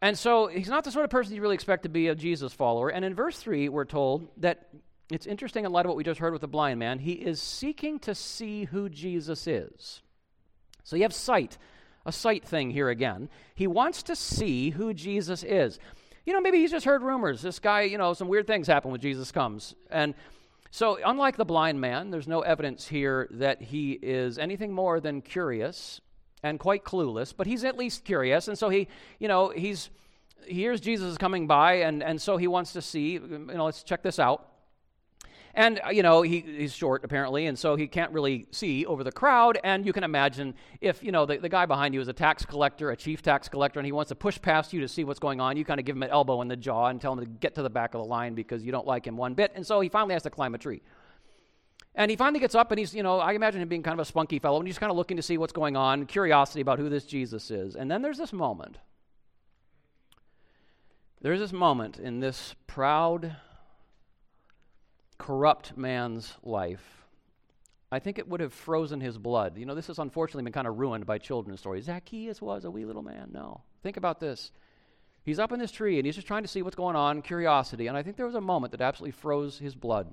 And 0.00 0.16
so 0.16 0.46
he's 0.46 0.68
not 0.68 0.84
the 0.84 0.92
sort 0.92 1.04
of 1.04 1.10
person 1.10 1.34
you 1.34 1.42
really 1.42 1.56
expect 1.56 1.82
to 1.82 1.88
be 1.88 2.06
a 2.06 2.14
Jesus 2.14 2.52
follower. 2.52 2.88
And 2.88 3.04
in 3.04 3.16
verse 3.16 3.36
3, 3.38 3.68
we're 3.68 3.84
told 3.84 4.28
that 4.36 4.68
it's 5.10 5.26
interesting 5.26 5.64
in 5.64 5.72
light 5.72 5.86
of 5.86 5.88
what 5.88 5.96
we 5.96 6.04
just 6.04 6.20
heard 6.20 6.32
with 6.32 6.42
the 6.42 6.48
blind 6.48 6.78
man, 6.78 7.00
he 7.00 7.12
is 7.12 7.42
seeking 7.42 7.98
to 8.00 8.14
see 8.14 8.64
who 8.64 8.88
Jesus 8.88 9.48
is. 9.48 10.02
So 10.84 10.94
you 10.94 11.02
have 11.02 11.14
sight, 11.14 11.58
a 12.06 12.12
sight 12.12 12.44
thing 12.44 12.70
here 12.70 12.90
again. 12.90 13.28
He 13.54 13.66
wants 13.66 14.02
to 14.04 14.14
see 14.14 14.70
who 14.70 14.94
Jesus 14.94 15.42
is 15.42 15.80
you 16.28 16.34
know, 16.34 16.42
maybe 16.42 16.58
he's 16.58 16.70
just 16.70 16.84
heard 16.84 17.02
rumors. 17.02 17.40
This 17.40 17.58
guy, 17.58 17.80
you 17.82 17.96
know, 17.96 18.12
some 18.12 18.28
weird 18.28 18.46
things 18.46 18.66
happen 18.66 18.90
when 18.90 19.00
Jesus 19.00 19.32
comes. 19.32 19.74
And 19.90 20.12
so, 20.70 20.98
unlike 21.02 21.38
the 21.38 21.46
blind 21.46 21.80
man, 21.80 22.10
there's 22.10 22.28
no 22.28 22.42
evidence 22.42 22.86
here 22.86 23.28
that 23.30 23.62
he 23.62 23.92
is 23.92 24.36
anything 24.36 24.74
more 24.74 25.00
than 25.00 25.22
curious 25.22 26.02
and 26.42 26.60
quite 26.60 26.84
clueless, 26.84 27.32
but 27.34 27.46
he's 27.46 27.64
at 27.64 27.78
least 27.78 28.04
curious. 28.04 28.46
And 28.46 28.58
so 28.58 28.68
he, 28.68 28.88
you 29.18 29.26
know, 29.26 29.48
he's 29.48 29.88
he 30.46 30.56
hears 30.56 30.82
Jesus 30.82 31.16
coming 31.16 31.46
by, 31.46 31.76
and, 31.76 32.02
and 32.02 32.20
so 32.20 32.36
he 32.36 32.46
wants 32.46 32.74
to 32.74 32.82
see, 32.82 33.12
you 33.12 33.20
know, 33.38 33.64
let's 33.64 33.82
check 33.82 34.02
this 34.02 34.18
out. 34.18 34.46
And, 35.58 35.80
uh, 35.84 35.90
you 35.90 36.04
know, 36.04 36.22
he, 36.22 36.38
he's 36.38 36.72
short 36.72 37.02
apparently, 37.02 37.46
and 37.46 37.58
so 37.58 37.74
he 37.74 37.88
can't 37.88 38.12
really 38.12 38.46
see 38.52 38.86
over 38.86 39.02
the 39.02 39.10
crowd. 39.10 39.58
And 39.64 39.84
you 39.84 39.92
can 39.92 40.04
imagine 40.04 40.54
if, 40.80 41.02
you 41.02 41.10
know, 41.10 41.26
the, 41.26 41.38
the 41.38 41.48
guy 41.48 41.66
behind 41.66 41.94
you 41.94 42.00
is 42.00 42.06
a 42.06 42.12
tax 42.12 42.46
collector, 42.46 42.92
a 42.92 42.96
chief 42.96 43.22
tax 43.22 43.48
collector, 43.48 43.80
and 43.80 43.84
he 43.84 43.90
wants 43.90 44.10
to 44.10 44.14
push 44.14 44.40
past 44.40 44.72
you 44.72 44.80
to 44.80 44.86
see 44.86 45.02
what's 45.02 45.18
going 45.18 45.40
on, 45.40 45.56
you 45.56 45.64
kind 45.64 45.80
of 45.80 45.84
give 45.84 45.96
him 45.96 46.04
an 46.04 46.10
elbow 46.10 46.42
in 46.42 46.48
the 46.48 46.54
jaw 46.54 46.86
and 46.86 47.00
tell 47.00 47.12
him 47.12 47.18
to 47.18 47.26
get 47.26 47.56
to 47.56 47.62
the 47.62 47.70
back 47.70 47.94
of 47.94 48.00
the 48.00 48.06
line 48.06 48.36
because 48.36 48.62
you 48.62 48.70
don't 48.70 48.86
like 48.86 49.04
him 49.04 49.16
one 49.16 49.34
bit. 49.34 49.50
And 49.56 49.66
so 49.66 49.80
he 49.80 49.88
finally 49.88 50.12
has 50.12 50.22
to 50.22 50.30
climb 50.30 50.54
a 50.54 50.58
tree. 50.58 50.80
And 51.96 52.08
he 52.08 52.16
finally 52.16 52.38
gets 52.38 52.54
up 52.54 52.70
and 52.70 52.78
he's, 52.78 52.94
you 52.94 53.02
know, 53.02 53.18
I 53.18 53.32
imagine 53.32 53.60
him 53.60 53.68
being 53.68 53.82
kind 53.82 53.98
of 53.98 54.06
a 54.06 54.08
spunky 54.08 54.38
fellow, 54.38 54.60
and 54.60 54.68
he's 54.68 54.78
kind 54.78 54.92
of 54.92 54.96
looking 54.96 55.16
to 55.16 55.24
see 55.24 55.38
what's 55.38 55.52
going 55.52 55.76
on, 55.76 56.06
curiosity 56.06 56.60
about 56.60 56.78
who 56.78 56.88
this 56.88 57.04
Jesus 57.04 57.50
is. 57.50 57.74
And 57.74 57.90
then 57.90 58.00
there's 58.00 58.18
this 58.18 58.32
moment. 58.32 58.78
There's 61.20 61.40
this 61.40 61.52
moment 61.52 61.98
in 61.98 62.20
this 62.20 62.54
proud, 62.68 63.34
corrupt 65.18 65.76
man's 65.76 66.34
life, 66.42 67.06
I 67.90 67.98
think 67.98 68.18
it 68.18 68.28
would 68.28 68.40
have 68.40 68.52
frozen 68.52 69.00
his 69.00 69.18
blood. 69.18 69.56
You 69.56 69.66
know, 69.66 69.74
this 69.74 69.86
has 69.86 69.98
unfortunately 69.98 70.44
been 70.44 70.52
kind 70.52 70.66
of 70.66 70.78
ruined 70.78 71.06
by 71.06 71.18
children's 71.18 71.60
stories. 71.60 71.84
Zacchaeus 71.84 72.42
was 72.42 72.64
a 72.64 72.70
wee 72.70 72.84
little 72.84 73.02
man. 73.02 73.30
No. 73.32 73.62
Think 73.82 73.96
about 73.96 74.20
this. 74.20 74.52
He's 75.24 75.38
up 75.38 75.52
in 75.52 75.58
this 75.58 75.72
tree 75.72 75.98
and 75.98 76.06
he's 76.06 76.14
just 76.14 76.26
trying 76.26 76.42
to 76.42 76.48
see 76.48 76.62
what's 76.62 76.76
going 76.76 76.96
on, 76.96 77.22
curiosity. 77.22 77.86
And 77.86 77.96
I 77.96 78.02
think 78.02 78.16
there 78.16 78.26
was 78.26 78.34
a 78.34 78.40
moment 78.40 78.72
that 78.72 78.80
absolutely 78.80 79.12
froze 79.12 79.58
his 79.58 79.74
blood. 79.74 80.08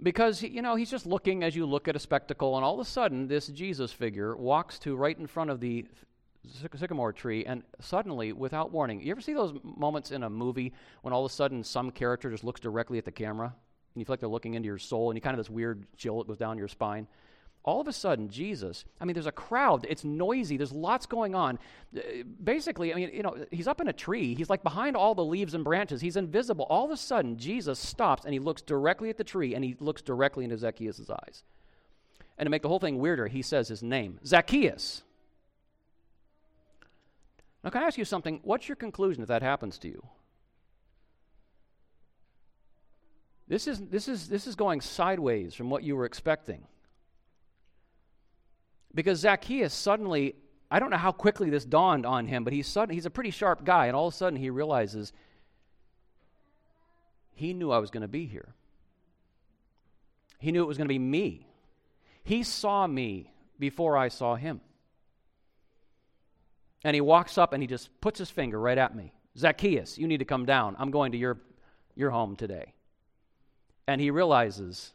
Because, 0.00 0.42
you 0.42 0.62
know, 0.62 0.76
he's 0.76 0.90
just 0.90 1.06
looking 1.06 1.42
as 1.42 1.56
you 1.56 1.66
look 1.66 1.88
at 1.88 1.96
a 1.96 1.98
spectacle, 1.98 2.54
and 2.56 2.64
all 2.64 2.74
of 2.74 2.80
a 2.80 2.88
sudden, 2.88 3.26
this 3.26 3.48
Jesus 3.48 3.92
figure 3.92 4.36
walks 4.36 4.78
to 4.80 4.94
right 4.94 5.18
in 5.18 5.26
front 5.26 5.50
of 5.50 5.58
the 5.58 5.86
sycamore 6.76 7.12
tree, 7.12 7.44
and 7.44 7.62
suddenly, 7.80 8.32
without 8.32 8.72
warning, 8.72 9.00
you 9.00 9.10
ever 9.10 9.20
see 9.20 9.34
those 9.34 9.54
moments 9.62 10.10
in 10.10 10.22
a 10.22 10.30
movie 10.30 10.72
when 11.02 11.12
all 11.12 11.24
of 11.24 11.30
a 11.30 11.34
sudden 11.34 11.62
some 11.62 11.90
character 11.90 12.30
just 12.30 12.44
looks 12.44 12.60
directly 12.60 12.98
at 12.98 13.04
the 13.04 13.12
camera, 13.12 13.46
and 13.46 14.00
you 14.00 14.04
feel 14.04 14.12
like 14.12 14.20
they're 14.20 14.28
looking 14.28 14.54
into 14.54 14.66
your 14.66 14.78
soul, 14.78 15.10
and 15.10 15.16
you 15.16 15.20
kind 15.20 15.34
of 15.34 15.38
this 15.38 15.50
weird 15.50 15.86
chill 15.96 16.18
that 16.18 16.28
goes 16.28 16.38
down 16.38 16.58
your 16.58 16.68
spine? 16.68 17.06
All 17.64 17.80
of 17.80 17.88
a 17.88 17.92
sudden, 17.92 18.30
Jesus, 18.30 18.84
I 19.00 19.04
mean, 19.04 19.14
there's 19.14 19.26
a 19.26 19.32
crowd, 19.32 19.84
it's 19.90 20.04
noisy, 20.04 20.56
there's 20.56 20.72
lots 20.72 21.04
going 21.06 21.34
on. 21.34 21.58
Uh, 21.94 22.00
basically, 22.42 22.92
I 22.92 22.96
mean, 22.96 23.10
you 23.12 23.22
know, 23.22 23.44
he's 23.50 23.66
up 23.66 23.80
in 23.80 23.88
a 23.88 23.92
tree, 23.92 24.34
he's 24.34 24.48
like 24.48 24.62
behind 24.62 24.96
all 24.96 25.14
the 25.14 25.24
leaves 25.24 25.54
and 25.54 25.64
branches, 25.64 26.00
he's 26.00 26.16
invisible. 26.16 26.66
All 26.70 26.84
of 26.84 26.90
a 26.92 26.96
sudden, 26.96 27.36
Jesus 27.36 27.78
stops 27.78 28.24
and 28.24 28.32
he 28.32 28.38
looks 28.38 28.62
directly 28.62 29.10
at 29.10 29.18
the 29.18 29.24
tree 29.24 29.54
and 29.54 29.62
he 29.62 29.76
looks 29.80 30.00
directly 30.00 30.44
into 30.44 30.56
Zacchaeus' 30.56 31.10
eyes. 31.10 31.42
And 32.38 32.46
to 32.46 32.50
make 32.50 32.62
the 32.62 32.68
whole 32.68 32.78
thing 32.78 32.98
weirder, 32.98 33.26
he 33.26 33.42
says 33.42 33.68
his 33.68 33.82
name 33.82 34.20
Zacchaeus. 34.24 35.02
Now, 37.62 37.70
can 37.70 37.82
I 37.82 37.86
ask 37.86 37.98
you 37.98 38.04
something? 38.04 38.40
What's 38.42 38.68
your 38.68 38.76
conclusion 38.76 39.22
if 39.22 39.28
that 39.28 39.42
happens 39.42 39.78
to 39.78 39.88
you? 39.88 40.06
This 43.48 43.66
is, 43.66 43.80
this 43.80 44.08
is, 44.08 44.28
this 44.28 44.46
is 44.46 44.54
going 44.54 44.80
sideways 44.80 45.54
from 45.54 45.70
what 45.70 45.82
you 45.82 45.96
were 45.96 46.04
expecting. 46.04 46.66
Because 48.94 49.20
Zacchaeus 49.20 49.72
suddenly, 49.72 50.34
I 50.70 50.78
don't 50.78 50.90
know 50.90 50.98
how 50.98 51.12
quickly 51.12 51.50
this 51.50 51.64
dawned 51.64 52.04
on 52.04 52.26
him, 52.26 52.44
but 52.44 52.52
he's, 52.52 52.66
sudden, 52.66 52.94
he's 52.94 53.06
a 53.06 53.10
pretty 53.10 53.30
sharp 53.30 53.64
guy, 53.64 53.86
and 53.86 53.96
all 53.96 54.08
of 54.08 54.14
a 54.14 54.16
sudden 54.16 54.38
he 54.38 54.50
realizes 54.50 55.12
he 57.34 57.54
knew 57.54 57.70
I 57.70 57.78
was 57.78 57.90
going 57.90 58.02
to 58.02 58.08
be 58.08 58.26
here. 58.26 58.54
He 60.38 60.52
knew 60.52 60.62
it 60.62 60.68
was 60.68 60.76
going 60.76 60.86
to 60.86 60.94
be 60.94 60.98
me. 60.98 61.46
He 62.22 62.42
saw 62.42 62.86
me 62.86 63.32
before 63.58 63.96
I 63.96 64.08
saw 64.08 64.36
him. 64.36 64.60
And 66.84 66.94
he 66.94 67.00
walks 67.00 67.38
up 67.38 67.52
and 67.52 67.62
he 67.62 67.66
just 67.66 68.00
puts 68.00 68.18
his 68.18 68.30
finger 68.30 68.60
right 68.60 68.78
at 68.78 68.94
me. 68.94 69.12
Zacchaeus, 69.36 69.98
you 69.98 70.06
need 70.06 70.18
to 70.18 70.24
come 70.24 70.46
down. 70.46 70.76
I'm 70.78 70.90
going 70.90 71.12
to 71.12 71.18
your, 71.18 71.38
your 71.94 72.10
home 72.10 72.36
today. 72.36 72.74
And 73.86 74.00
he 74.00 74.10
realizes, 74.10 74.92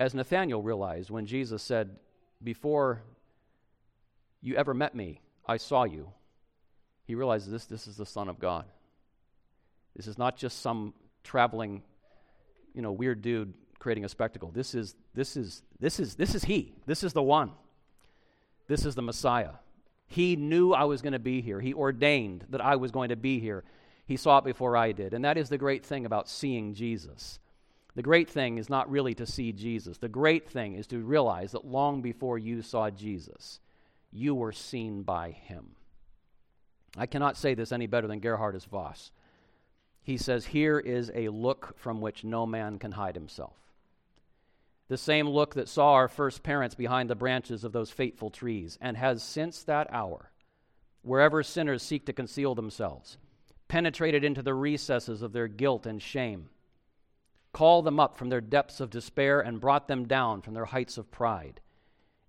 as 0.00 0.14
Nathanael 0.14 0.62
realized 0.62 1.10
when 1.10 1.26
Jesus 1.26 1.62
said, 1.62 1.96
Before 2.42 3.02
you 4.40 4.56
ever 4.56 4.74
met 4.74 4.94
me, 4.94 5.20
I 5.46 5.56
saw 5.56 5.84
you. 5.84 6.10
He 7.06 7.14
realizes 7.14 7.50
this, 7.50 7.66
this 7.66 7.86
is 7.86 7.96
the 7.96 8.06
Son 8.06 8.28
of 8.28 8.38
God. 8.38 8.64
This 9.94 10.06
is 10.06 10.18
not 10.18 10.36
just 10.36 10.60
some 10.60 10.94
traveling, 11.22 11.82
you 12.74 12.82
know, 12.82 12.92
weird 12.92 13.22
dude 13.22 13.54
creating 13.78 14.04
a 14.04 14.08
spectacle. 14.08 14.50
This 14.50 14.74
is, 14.74 14.94
this 15.14 15.36
is, 15.36 15.62
this 15.78 16.00
is, 16.00 16.14
this 16.14 16.34
is 16.34 16.44
he. 16.44 16.74
This 16.86 17.04
is 17.04 17.12
the 17.12 17.22
one. 17.22 17.52
This 18.66 18.84
is 18.84 18.94
the 18.94 19.02
Messiah. 19.02 19.54
He 20.06 20.36
knew 20.36 20.72
I 20.72 20.84
was 20.84 21.02
going 21.02 21.12
to 21.12 21.18
be 21.18 21.40
here. 21.40 21.60
He 21.60 21.74
ordained 21.74 22.46
that 22.50 22.60
I 22.60 22.76
was 22.76 22.90
going 22.90 23.08
to 23.08 23.16
be 23.16 23.40
here. 23.40 23.64
He 24.06 24.16
saw 24.16 24.38
it 24.38 24.44
before 24.44 24.76
I 24.76 24.92
did. 24.92 25.14
And 25.14 25.24
that 25.24 25.38
is 25.38 25.48
the 25.48 25.58
great 25.58 25.84
thing 25.84 26.06
about 26.06 26.28
seeing 26.28 26.74
Jesus. 26.74 27.38
The 27.94 28.02
great 28.02 28.28
thing 28.28 28.58
is 28.58 28.68
not 28.68 28.90
really 28.90 29.14
to 29.14 29.26
see 29.26 29.52
Jesus. 29.52 29.98
The 29.98 30.08
great 30.08 30.48
thing 30.48 30.74
is 30.74 30.86
to 30.88 30.98
realize 30.98 31.52
that 31.52 31.64
long 31.64 32.02
before 32.02 32.38
you 32.38 32.60
saw 32.62 32.90
Jesus, 32.90 33.60
you 34.12 34.34
were 34.34 34.52
seen 34.52 35.02
by 35.02 35.30
him. 35.30 35.76
I 36.96 37.06
cannot 37.06 37.36
say 37.36 37.54
this 37.54 37.72
any 37.72 37.86
better 37.86 38.06
than 38.06 38.20
Geerhardus 38.20 38.66
Vos. 38.66 39.10
He 40.02 40.16
says, 40.16 40.46
Here 40.46 40.78
is 40.78 41.10
a 41.14 41.28
look 41.28 41.74
from 41.78 42.00
which 42.00 42.24
no 42.24 42.46
man 42.46 42.78
can 42.78 42.92
hide 42.92 43.14
himself 43.14 43.63
the 44.88 44.96
same 44.96 45.28
look 45.28 45.54
that 45.54 45.68
saw 45.68 45.92
our 45.92 46.08
first 46.08 46.42
parents 46.42 46.74
behind 46.74 47.08
the 47.08 47.14
branches 47.14 47.64
of 47.64 47.72
those 47.72 47.90
fateful 47.90 48.30
trees, 48.30 48.78
and 48.80 48.96
has 48.96 49.22
since 49.22 49.62
that 49.64 49.90
hour, 49.90 50.30
wherever 51.02 51.42
sinners 51.42 51.82
seek 51.82 52.04
to 52.06 52.12
conceal 52.12 52.54
themselves, 52.54 53.16
penetrated 53.68 54.24
into 54.24 54.42
the 54.42 54.54
recesses 54.54 55.22
of 55.22 55.32
their 55.32 55.48
guilt 55.48 55.86
and 55.86 56.02
shame, 56.02 56.50
called 57.52 57.86
them 57.86 57.98
up 57.98 58.16
from 58.16 58.28
their 58.28 58.40
depths 58.40 58.80
of 58.80 58.90
despair, 58.90 59.40
and 59.40 59.60
brought 59.60 59.88
them 59.88 60.06
down 60.06 60.42
from 60.42 60.54
their 60.54 60.66
heights 60.66 60.98
of 60.98 61.10
pride. 61.10 61.60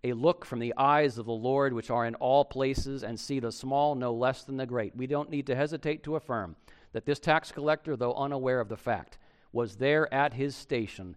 A 0.04 0.14
look 0.14 0.46
from 0.46 0.60
the 0.60 0.74
eyes 0.78 1.18
of 1.18 1.26
the 1.26 1.34
Lord, 1.34 1.74
which 1.74 1.90
are 1.90 2.06
in 2.06 2.16
all 2.16 2.46
places, 2.46 3.04
and 3.04 3.20
see 3.20 3.40
the 3.40 3.52
small 3.52 3.96
no 3.96 4.14
less 4.14 4.44
than 4.44 4.58
the 4.58 4.68
great. 4.68 4.96
We 4.96 5.08
don't 5.08 5.32
need 5.32 5.48
to 5.48 5.56
hesitate 5.56 6.04
to 6.04 6.16
affirm 6.16 6.56
that 6.94 7.06
this 7.06 7.20
tax 7.20 7.52
collector, 7.52 7.98
though 7.98 8.14
unaware 8.14 8.60
of 8.60 8.70
the 8.70 8.78
fact, 8.78 9.18
was 9.52 9.78
there 9.78 10.14
at 10.14 10.36
his 10.36 10.56
station 10.56 11.16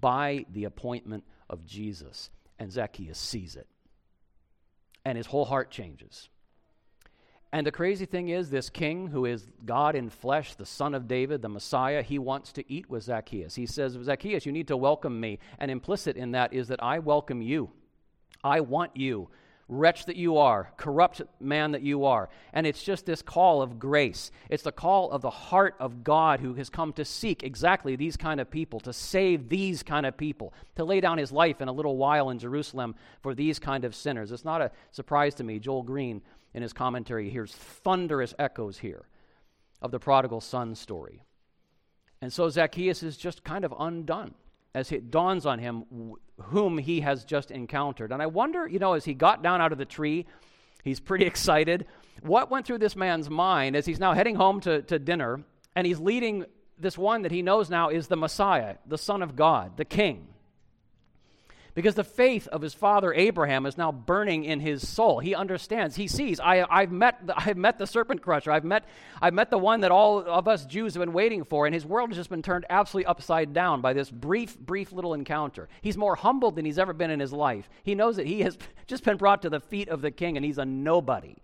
by 0.00 0.46
the 0.50 0.64
appointment 0.64 1.24
of 1.50 1.64
Jesus. 1.64 2.30
And 2.58 2.70
Zacchaeus 2.72 3.18
sees 3.18 3.56
it. 3.56 3.66
And 5.04 5.16
his 5.16 5.26
whole 5.26 5.44
heart 5.44 5.70
changes. 5.70 6.28
And 7.52 7.64
the 7.64 7.72
crazy 7.72 8.04
thing 8.04 8.30
is, 8.30 8.50
this 8.50 8.68
king, 8.68 9.06
who 9.06 9.26
is 9.26 9.46
God 9.64 9.94
in 9.94 10.10
flesh, 10.10 10.56
the 10.56 10.66
son 10.66 10.92
of 10.92 11.06
David, 11.06 11.40
the 11.40 11.48
Messiah, 11.48 12.02
he 12.02 12.18
wants 12.18 12.52
to 12.54 12.72
eat 12.72 12.90
with 12.90 13.04
Zacchaeus. 13.04 13.54
He 13.54 13.66
says, 13.66 13.96
Zacchaeus, 14.02 14.44
you 14.44 14.50
need 14.50 14.66
to 14.68 14.76
welcome 14.76 15.20
me. 15.20 15.38
And 15.60 15.70
implicit 15.70 16.16
in 16.16 16.32
that 16.32 16.52
is 16.52 16.66
that 16.68 16.82
I 16.82 16.98
welcome 16.98 17.42
you. 17.42 17.70
I 18.42 18.60
want 18.60 18.96
you 18.96 19.28
wretch 19.68 20.04
that 20.06 20.16
you 20.16 20.36
are, 20.36 20.72
corrupt 20.76 21.22
man 21.40 21.72
that 21.72 21.82
you 21.82 22.04
are. 22.04 22.28
And 22.52 22.66
it's 22.66 22.82
just 22.82 23.06
this 23.06 23.22
call 23.22 23.62
of 23.62 23.78
grace. 23.78 24.30
It's 24.50 24.62
the 24.62 24.72
call 24.72 25.10
of 25.10 25.22
the 25.22 25.30
heart 25.30 25.74
of 25.80 26.04
God 26.04 26.40
who 26.40 26.54
has 26.54 26.68
come 26.68 26.92
to 26.94 27.04
seek 27.04 27.42
exactly 27.42 27.96
these 27.96 28.16
kind 28.16 28.40
of 28.40 28.50
people, 28.50 28.80
to 28.80 28.92
save 28.92 29.48
these 29.48 29.82
kind 29.82 30.06
of 30.06 30.16
people, 30.16 30.52
to 30.76 30.84
lay 30.84 31.00
down 31.00 31.18
his 31.18 31.32
life 31.32 31.60
in 31.60 31.68
a 31.68 31.72
little 31.72 31.96
while 31.96 32.30
in 32.30 32.38
Jerusalem 32.38 32.94
for 33.22 33.34
these 33.34 33.58
kind 33.58 33.84
of 33.84 33.94
sinners. 33.94 34.32
It's 34.32 34.44
not 34.44 34.60
a 34.60 34.70
surprise 34.90 35.34
to 35.36 35.44
me. 35.44 35.58
Joel 35.58 35.82
Green, 35.82 36.20
in 36.52 36.62
his 36.62 36.72
commentary, 36.72 37.30
hears 37.30 37.52
thunderous 37.52 38.34
echoes 38.38 38.78
here 38.78 39.06
of 39.80 39.90
the 39.90 39.98
prodigal 39.98 40.40
son 40.40 40.74
story. 40.74 41.22
And 42.20 42.32
so 42.32 42.48
Zacchaeus 42.48 43.02
is 43.02 43.16
just 43.16 43.44
kind 43.44 43.64
of 43.64 43.74
undone 43.78 44.34
as 44.74 44.92
it 44.92 45.10
dawns 45.10 45.46
on 45.46 45.58
him 45.58 45.84
whom 46.40 46.78
he 46.78 47.00
has 47.00 47.24
just 47.24 47.50
encountered. 47.50 48.12
And 48.12 48.22
I 48.22 48.26
wonder, 48.26 48.66
you 48.66 48.78
know, 48.78 48.94
as 48.94 49.04
he 49.04 49.14
got 49.14 49.42
down 49.42 49.60
out 49.60 49.72
of 49.72 49.78
the 49.78 49.84
tree, 49.84 50.26
he's 50.82 51.00
pretty 51.00 51.24
excited. 51.32 51.86
What 52.22 52.50
went 52.50 52.66
through 52.66 52.78
this 52.78 52.96
man's 52.96 53.30
mind 53.30 53.76
as 53.76 53.86
he's 53.86 54.00
now 54.00 54.12
heading 54.12 54.36
home 54.36 54.60
to, 54.62 54.82
to 54.82 54.98
dinner 54.98 55.40
and 55.76 55.86
he's 55.86 55.98
leading 55.98 56.44
this 56.78 56.98
one 56.98 57.22
that 57.22 57.32
he 57.32 57.42
knows 57.42 57.70
now 57.70 57.88
is 57.88 58.08
the 58.08 58.16
Messiah, 58.16 58.76
the 58.86 58.98
Son 58.98 59.22
of 59.22 59.36
God, 59.36 59.76
the 59.76 59.84
King? 59.84 60.28
Because 61.74 61.96
the 61.96 62.04
faith 62.04 62.46
of 62.48 62.62
his 62.62 62.72
father 62.72 63.12
Abraham 63.12 63.66
is 63.66 63.76
now 63.76 63.90
burning 63.90 64.44
in 64.44 64.60
his 64.60 64.88
soul. 64.88 65.18
He 65.18 65.34
understands. 65.34 65.96
He 65.96 66.06
sees. 66.06 66.38
I, 66.38 66.80
have 66.80 66.92
met. 66.92 67.26
The, 67.26 67.34
I've 67.36 67.56
met 67.56 67.78
the 67.78 67.86
serpent 67.86 68.22
crusher. 68.22 68.52
I've 68.52 68.64
met. 68.64 68.84
I've 69.20 69.34
met 69.34 69.50
the 69.50 69.58
one 69.58 69.80
that 69.80 69.90
all 69.90 70.18
of 70.20 70.46
us 70.46 70.64
Jews 70.66 70.94
have 70.94 71.00
been 71.00 71.12
waiting 71.12 71.44
for, 71.44 71.66
and 71.66 71.74
his 71.74 71.84
world 71.84 72.10
has 72.10 72.16
just 72.16 72.30
been 72.30 72.42
turned 72.42 72.64
absolutely 72.70 73.06
upside 73.06 73.52
down 73.52 73.80
by 73.80 73.92
this 73.92 74.10
brief, 74.10 74.58
brief 74.58 74.92
little 74.92 75.14
encounter. 75.14 75.68
He's 75.82 75.96
more 75.96 76.14
humbled 76.14 76.56
than 76.56 76.64
he's 76.64 76.78
ever 76.78 76.92
been 76.92 77.10
in 77.10 77.20
his 77.20 77.32
life. 77.32 77.68
He 77.82 77.94
knows 77.94 78.16
that 78.16 78.26
he 78.26 78.40
has 78.42 78.56
just 78.86 79.04
been 79.04 79.16
brought 79.16 79.42
to 79.42 79.50
the 79.50 79.60
feet 79.60 79.88
of 79.88 80.00
the 80.00 80.10
King, 80.10 80.36
and 80.36 80.44
he's 80.46 80.58
a 80.58 80.64
nobody. 80.64 81.36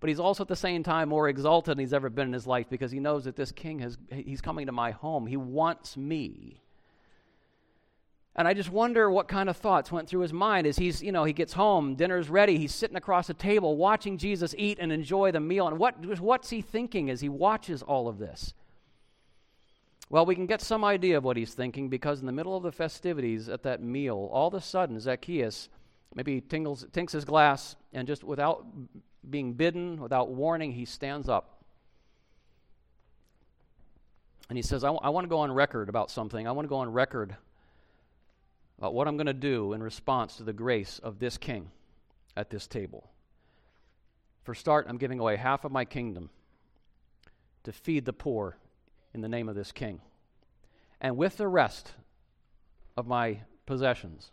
But 0.00 0.08
he's 0.08 0.20
also 0.20 0.44
at 0.44 0.48
the 0.48 0.56
same 0.56 0.82
time 0.82 1.08
more 1.08 1.28
exalted 1.28 1.72
than 1.72 1.78
he's 1.78 1.94
ever 1.94 2.10
been 2.10 2.28
in 2.28 2.32
his 2.32 2.46
life 2.46 2.68
because 2.68 2.90
he 2.90 3.00
knows 3.00 3.24
that 3.24 3.36
this 3.36 3.50
king 3.50 3.78
has 3.78 3.96
he's 4.10 4.42
coming 4.42 4.66
to 4.66 4.72
my 4.72 4.90
home. 4.90 5.26
He 5.26 5.38
wants 5.38 5.96
me. 5.96 6.60
And 8.38 8.46
I 8.46 8.52
just 8.52 8.70
wonder 8.70 9.10
what 9.10 9.28
kind 9.28 9.48
of 9.48 9.56
thoughts 9.56 9.90
went 9.90 10.08
through 10.08 10.20
his 10.20 10.32
mind 10.32 10.66
as 10.66 10.76
he's, 10.76 11.02
you 11.02 11.10
know, 11.10 11.24
he 11.24 11.32
gets 11.32 11.54
home, 11.54 11.94
dinner's 11.94 12.28
ready, 12.28 12.58
he's 12.58 12.74
sitting 12.74 12.96
across 12.96 13.28
the 13.28 13.34
table 13.34 13.76
watching 13.76 14.18
Jesus 14.18 14.54
eat 14.58 14.78
and 14.78 14.92
enjoy 14.92 15.32
the 15.32 15.40
meal. 15.40 15.66
And 15.66 15.78
what, 15.78 16.04
what's 16.20 16.50
he 16.50 16.60
thinking 16.60 17.08
as 17.08 17.22
he 17.22 17.30
watches 17.30 17.82
all 17.82 18.08
of 18.08 18.18
this? 18.18 18.52
Well, 20.10 20.26
we 20.26 20.34
can 20.34 20.44
get 20.44 20.60
some 20.60 20.84
idea 20.84 21.16
of 21.16 21.24
what 21.24 21.38
he's 21.38 21.54
thinking 21.54 21.88
because 21.88 22.20
in 22.20 22.26
the 22.26 22.32
middle 22.32 22.54
of 22.54 22.62
the 22.62 22.70
festivities 22.70 23.48
at 23.48 23.62
that 23.62 23.82
meal, 23.82 24.28
all 24.30 24.48
of 24.48 24.54
a 24.54 24.60
sudden, 24.60 25.00
Zacchaeus 25.00 25.70
maybe 26.14 26.42
tingles, 26.42 26.86
tinks 26.92 27.14
his 27.14 27.24
glass 27.24 27.74
and 27.94 28.06
just 28.06 28.22
without 28.22 28.66
being 29.28 29.54
bidden, 29.54 30.00
without 30.00 30.28
warning, 30.28 30.72
he 30.72 30.84
stands 30.84 31.28
up. 31.28 31.64
And 34.48 34.56
he 34.58 34.62
says, 34.62 34.84
I, 34.84 34.88
w- 34.88 35.00
I 35.02 35.08
want 35.08 35.24
to 35.24 35.28
go 35.28 35.38
on 35.38 35.50
record 35.50 35.88
about 35.88 36.10
something. 36.10 36.46
I 36.46 36.52
want 36.52 36.66
to 36.66 36.68
go 36.68 36.76
on 36.76 36.92
record 36.92 37.34
about 38.78 38.94
what 38.94 39.08
I'm 39.08 39.16
going 39.16 39.26
to 39.26 39.32
do 39.32 39.72
in 39.72 39.82
response 39.82 40.36
to 40.36 40.42
the 40.42 40.52
grace 40.52 40.98
of 40.98 41.18
this 41.18 41.38
king 41.38 41.70
at 42.36 42.50
this 42.50 42.66
table. 42.66 43.10
For 44.44 44.54
start, 44.54 44.86
I'm 44.88 44.98
giving 44.98 45.18
away 45.18 45.36
half 45.36 45.64
of 45.64 45.72
my 45.72 45.84
kingdom 45.84 46.30
to 47.64 47.72
feed 47.72 48.04
the 48.04 48.12
poor 48.12 48.56
in 49.14 49.20
the 49.20 49.28
name 49.28 49.48
of 49.48 49.56
this 49.56 49.72
king. 49.72 50.00
And 51.00 51.16
with 51.16 51.36
the 51.36 51.48
rest 51.48 51.94
of 52.96 53.06
my 53.06 53.40
possessions, 53.66 54.30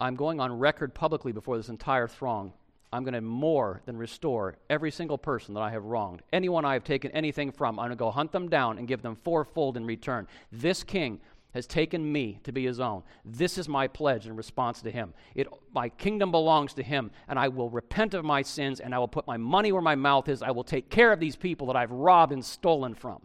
I'm 0.00 0.16
going 0.16 0.40
on 0.40 0.58
record 0.58 0.94
publicly 0.94 1.32
before 1.32 1.56
this 1.56 1.68
entire 1.68 2.08
throng. 2.08 2.52
I'm 2.92 3.02
going 3.02 3.14
to 3.14 3.20
more 3.20 3.82
than 3.84 3.96
restore 3.96 4.56
every 4.70 4.90
single 4.90 5.18
person 5.18 5.54
that 5.54 5.60
I 5.60 5.70
have 5.70 5.84
wronged. 5.84 6.22
Anyone 6.32 6.64
I 6.64 6.74
have 6.74 6.84
taken 6.84 7.10
anything 7.10 7.50
from, 7.50 7.78
I'm 7.78 7.86
going 7.86 7.90
to 7.90 7.96
go 7.96 8.10
hunt 8.10 8.32
them 8.32 8.48
down 8.48 8.78
and 8.78 8.88
give 8.88 9.02
them 9.02 9.16
fourfold 9.16 9.76
in 9.76 9.84
return. 9.84 10.28
This 10.52 10.82
king 10.82 11.20
has 11.56 11.66
taken 11.66 12.12
me 12.12 12.38
to 12.44 12.52
be 12.52 12.66
his 12.66 12.80
own. 12.80 13.02
This 13.24 13.56
is 13.56 13.66
my 13.66 13.88
pledge 13.88 14.26
in 14.26 14.36
response 14.36 14.82
to 14.82 14.90
him. 14.90 15.14
It, 15.34 15.48
my 15.72 15.88
kingdom 15.88 16.30
belongs 16.30 16.74
to 16.74 16.82
him, 16.82 17.10
and 17.28 17.38
I 17.38 17.48
will 17.48 17.70
repent 17.70 18.12
of 18.12 18.26
my 18.26 18.42
sins, 18.42 18.78
and 18.78 18.94
I 18.94 18.98
will 18.98 19.08
put 19.08 19.26
my 19.26 19.38
money 19.38 19.72
where 19.72 19.80
my 19.80 19.94
mouth 19.94 20.28
is. 20.28 20.42
I 20.42 20.50
will 20.50 20.64
take 20.64 20.90
care 20.90 21.12
of 21.12 21.18
these 21.18 21.34
people 21.34 21.66
that 21.68 21.76
I've 21.76 21.90
robbed 21.90 22.32
and 22.32 22.44
stolen 22.44 22.94
from. 22.94 23.22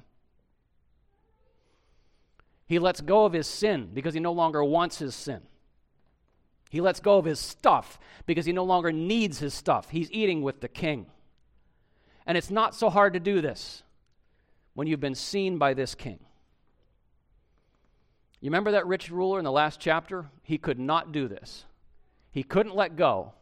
He 2.65 2.79
lets 2.79 3.01
go 3.01 3.25
of 3.25 3.33
his 3.33 3.47
sin 3.47 3.89
because 3.93 4.13
he 4.13 4.21
no 4.21 4.31
longer 4.31 4.63
wants 4.63 4.97
his 4.97 5.13
sin. 5.13 5.41
He 6.69 6.79
lets 6.79 7.01
go 7.01 7.17
of 7.17 7.25
his 7.25 7.37
stuff 7.37 7.99
because 8.25 8.45
he 8.45 8.53
no 8.53 8.63
longer 8.63 8.93
needs 8.93 9.39
his 9.39 9.53
stuff. 9.53 9.89
He's 9.89 10.09
eating 10.09 10.41
with 10.41 10.61
the 10.61 10.69
king. 10.69 11.07
And 12.25 12.37
it's 12.37 12.49
not 12.49 12.75
so 12.75 12.89
hard 12.89 13.11
to 13.11 13.19
do 13.19 13.41
this 13.41 13.83
when 14.73 14.87
you've 14.87 15.01
been 15.01 15.15
seen 15.15 15.57
by 15.57 15.73
this 15.73 15.95
king. 15.95 16.19
You 18.41 18.47
remember 18.47 18.71
that 18.71 18.87
rich 18.87 19.11
ruler 19.11 19.37
in 19.37 19.45
the 19.45 19.51
last 19.51 19.79
chapter? 19.79 20.25
He 20.41 20.57
could 20.57 20.79
not 20.79 21.11
do 21.11 21.27
this. 21.27 21.63
He 22.31 22.43
couldn't 22.43 22.75
let 22.75 22.95
go 22.95 23.33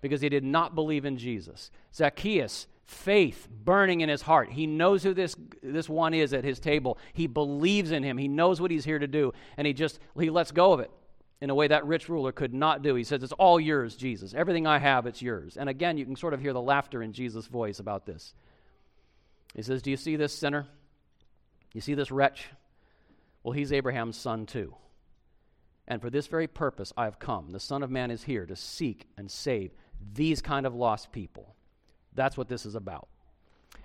because 0.00 0.20
he 0.20 0.28
did 0.28 0.44
not 0.44 0.74
believe 0.74 1.04
in 1.04 1.18
Jesus. 1.18 1.70
Zacchaeus, 1.94 2.66
faith 2.84 3.48
burning 3.50 4.00
in 4.00 4.08
his 4.08 4.22
heart. 4.22 4.50
He 4.50 4.66
knows 4.66 5.02
who 5.02 5.14
this, 5.14 5.36
this 5.62 5.88
one 5.88 6.14
is 6.14 6.32
at 6.32 6.44
his 6.44 6.58
table. 6.58 6.98
He 7.12 7.26
believes 7.26 7.92
in 7.92 8.02
him. 8.02 8.18
He 8.18 8.28
knows 8.28 8.60
what 8.60 8.70
he's 8.70 8.84
here 8.84 8.98
to 8.98 9.06
do. 9.06 9.32
And 9.56 9.66
he 9.66 9.72
just 9.72 10.00
he 10.18 10.30
lets 10.30 10.50
go 10.50 10.72
of 10.72 10.80
it 10.80 10.90
in 11.40 11.50
a 11.50 11.54
way 11.54 11.68
that 11.68 11.86
rich 11.86 12.08
ruler 12.08 12.32
could 12.32 12.52
not 12.52 12.82
do. 12.82 12.94
He 12.94 13.04
says, 13.04 13.22
It's 13.22 13.32
all 13.32 13.60
yours, 13.60 13.94
Jesus. 13.94 14.34
Everything 14.34 14.66
I 14.66 14.78
have, 14.78 15.06
it's 15.06 15.22
yours. 15.22 15.56
And 15.56 15.68
again, 15.68 15.96
you 15.96 16.04
can 16.04 16.16
sort 16.16 16.34
of 16.34 16.40
hear 16.40 16.52
the 16.52 16.60
laughter 16.60 17.02
in 17.02 17.12
Jesus' 17.12 17.46
voice 17.46 17.78
about 17.78 18.06
this. 18.06 18.34
He 19.54 19.62
says, 19.62 19.82
Do 19.82 19.90
you 19.90 19.96
see 19.96 20.16
this 20.16 20.32
sinner? 20.32 20.66
You 21.72 21.80
see 21.80 21.94
this 21.94 22.10
wretch? 22.10 22.48
Well, 23.48 23.54
he's 23.54 23.72
Abraham's 23.72 24.18
son 24.18 24.44
too. 24.44 24.74
And 25.86 26.02
for 26.02 26.10
this 26.10 26.26
very 26.26 26.46
purpose 26.46 26.92
I 26.98 27.04
have 27.04 27.18
come. 27.18 27.50
The 27.50 27.58
Son 27.58 27.82
of 27.82 27.90
Man 27.90 28.10
is 28.10 28.24
here 28.24 28.44
to 28.44 28.54
seek 28.54 29.06
and 29.16 29.30
save 29.30 29.72
these 30.12 30.42
kind 30.42 30.66
of 30.66 30.74
lost 30.74 31.12
people. 31.12 31.56
That's 32.14 32.36
what 32.36 32.50
this 32.50 32.66
is 32.66 32.74
about. 32.74 33.08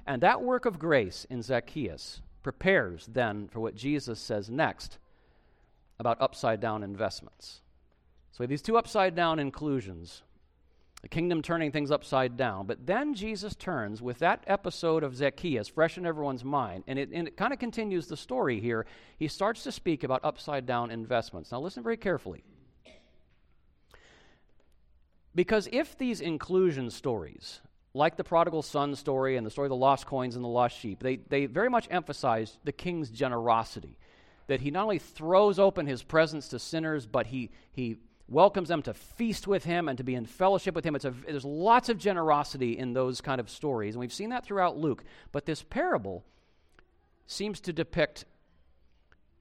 And 0.05 0.21
that 0.21 0.41
work 0.41 0.65
of 0.65 0.79
grace 0.79 1.25
in 1.29 1.41
Zacchaeus 1.41 2.21
prepares 2.41 3.07
then 3.09 3.47
for 3.47 3.61
what 3.61 3.73
Jesus 3.73 4.19
says 4.19 4.49
next 4.49 4.97
about 5.97 6.19
upside 6.19 6.59
down 6.59 6.83
investments. 6.83 7.61
So 8.33 8.45
these 8.45 8.61
two 8.61 8.75
upside 8.75 9.15
down 9.15 9.39
inclusions 9.39 10.23
the 11.03 11.09
kingdom 11.09 11.41
turning 11.41 11.69
things 11.69 11.91
upside 11.91 12.37
down. 12.37 12.65
But 12.65 12.87
then 12.87 13.13
Jesus 13.13 13.55
turns 13.55 14.01
with 14.01 14.19
that 14.19 14.41
episode 14.47 15.03
of 15.03 15.15
Zacchaeus 15.15 15.67
fresh 15.67 15.97
in 15.97 16.05
everyone's 16.05 16.45
mind, 16.45 16.85
and 16.87 16.97
it, 16.97 17.09
and 17.11 17.27
it 17.27 17.35
kind 17.35 17.51
of 17.51 17.59
continues 17.59 18.07
the 18.07 18.15
story 18.15 18.61
here. 18.61 18.85
He 19.19 19.27
starts 19.27 19.63
to 19.63 19.71
speak 19.73 20.05
about 20.05 20.21
upside 20.23 20.65
down 20.65 20.91
investments. 20.91 21.51
Now, 21.51 21.59
listen 21.59 21.83
very 21.83 21.97
carefully. 21.97 22.45
Because 25.35 25.67
if 25.73 25.97
these 25.97 26.21
inclusion 26.21 26.89
stories, 26.89 27.59
like 27.93 28.15
the 28.15 28.23
prodigal 28.23 28.61
son 28.61 28.95
story 28.95 29.35
and 29.35 29.45
the 29.45 29.51
story 29.51 29.65
of 29.65 29.71
the 29.71 29.75
lost 29.75 30.05
coins 30.05 30.37
and 30.37 30.45
the 30.45 30.49
lost 30.49 30.79
sheep, 30.79 31.03
they, 31.03 31.17
they 31.17 31.47
very 31.47 31.69
much 31.69 31.85
emphasize 31.91 32.57
the 32.63 32.71
king's 32.71 33.09
generosity. 33.09 33.97
That 34.47 34.61
he 34.61 34.71
not 34.71 34.83
only 34.83 34.99
throws 34.99 35.59
open 35.59 35.85
his 35.85 36.01
presence 36.01 36.47
to 36.49 36.59
sinners, 36.59 37.05
but 37.05 37.27
he, 37.27 37.49
he 37.73 37.97
welcomes 38.27 38.69
them 38.69 38.81
to 38.83 38.93
feast 38.93 39.47
with 39.47 39.65
him 39.65 39.89
and 39.89 39.97
to 39.97 40.03
be 40.03 40.15
in 40.15 40.25
fellowship 40.25 40.75
with 40.75 40.85
him. 40.85 40.95
It's 40.95 41.05
a, 41.05 41.11
there's 41.11 41.45
lots 41.45 41.89
of 41.89 41.97
generosity 41.97 42.77
in 42.77 42.93
those 42.93 43.21
kind 43.21 43.39
of 43.39 43.49
stories, 43.49 43.95
and 43.95 43.99
we've 43.99 44.13
seen 44.13 44.29
that 44.29 44.45
throughout 44.45 44.77
Luke. 44.77 45.03
But 45.31 45.45
this 45.45 45.61
parable 45.61 46.23
seems 47.27 47.59
to 47.61 47.73
depict 47.73 48.25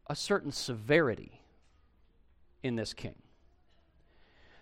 a 0.09 0.16
certain 0.16 0.53
severity 0.53 1.40
in 2.62 2.77
this 2.77 2.92
king. 2.92 3.14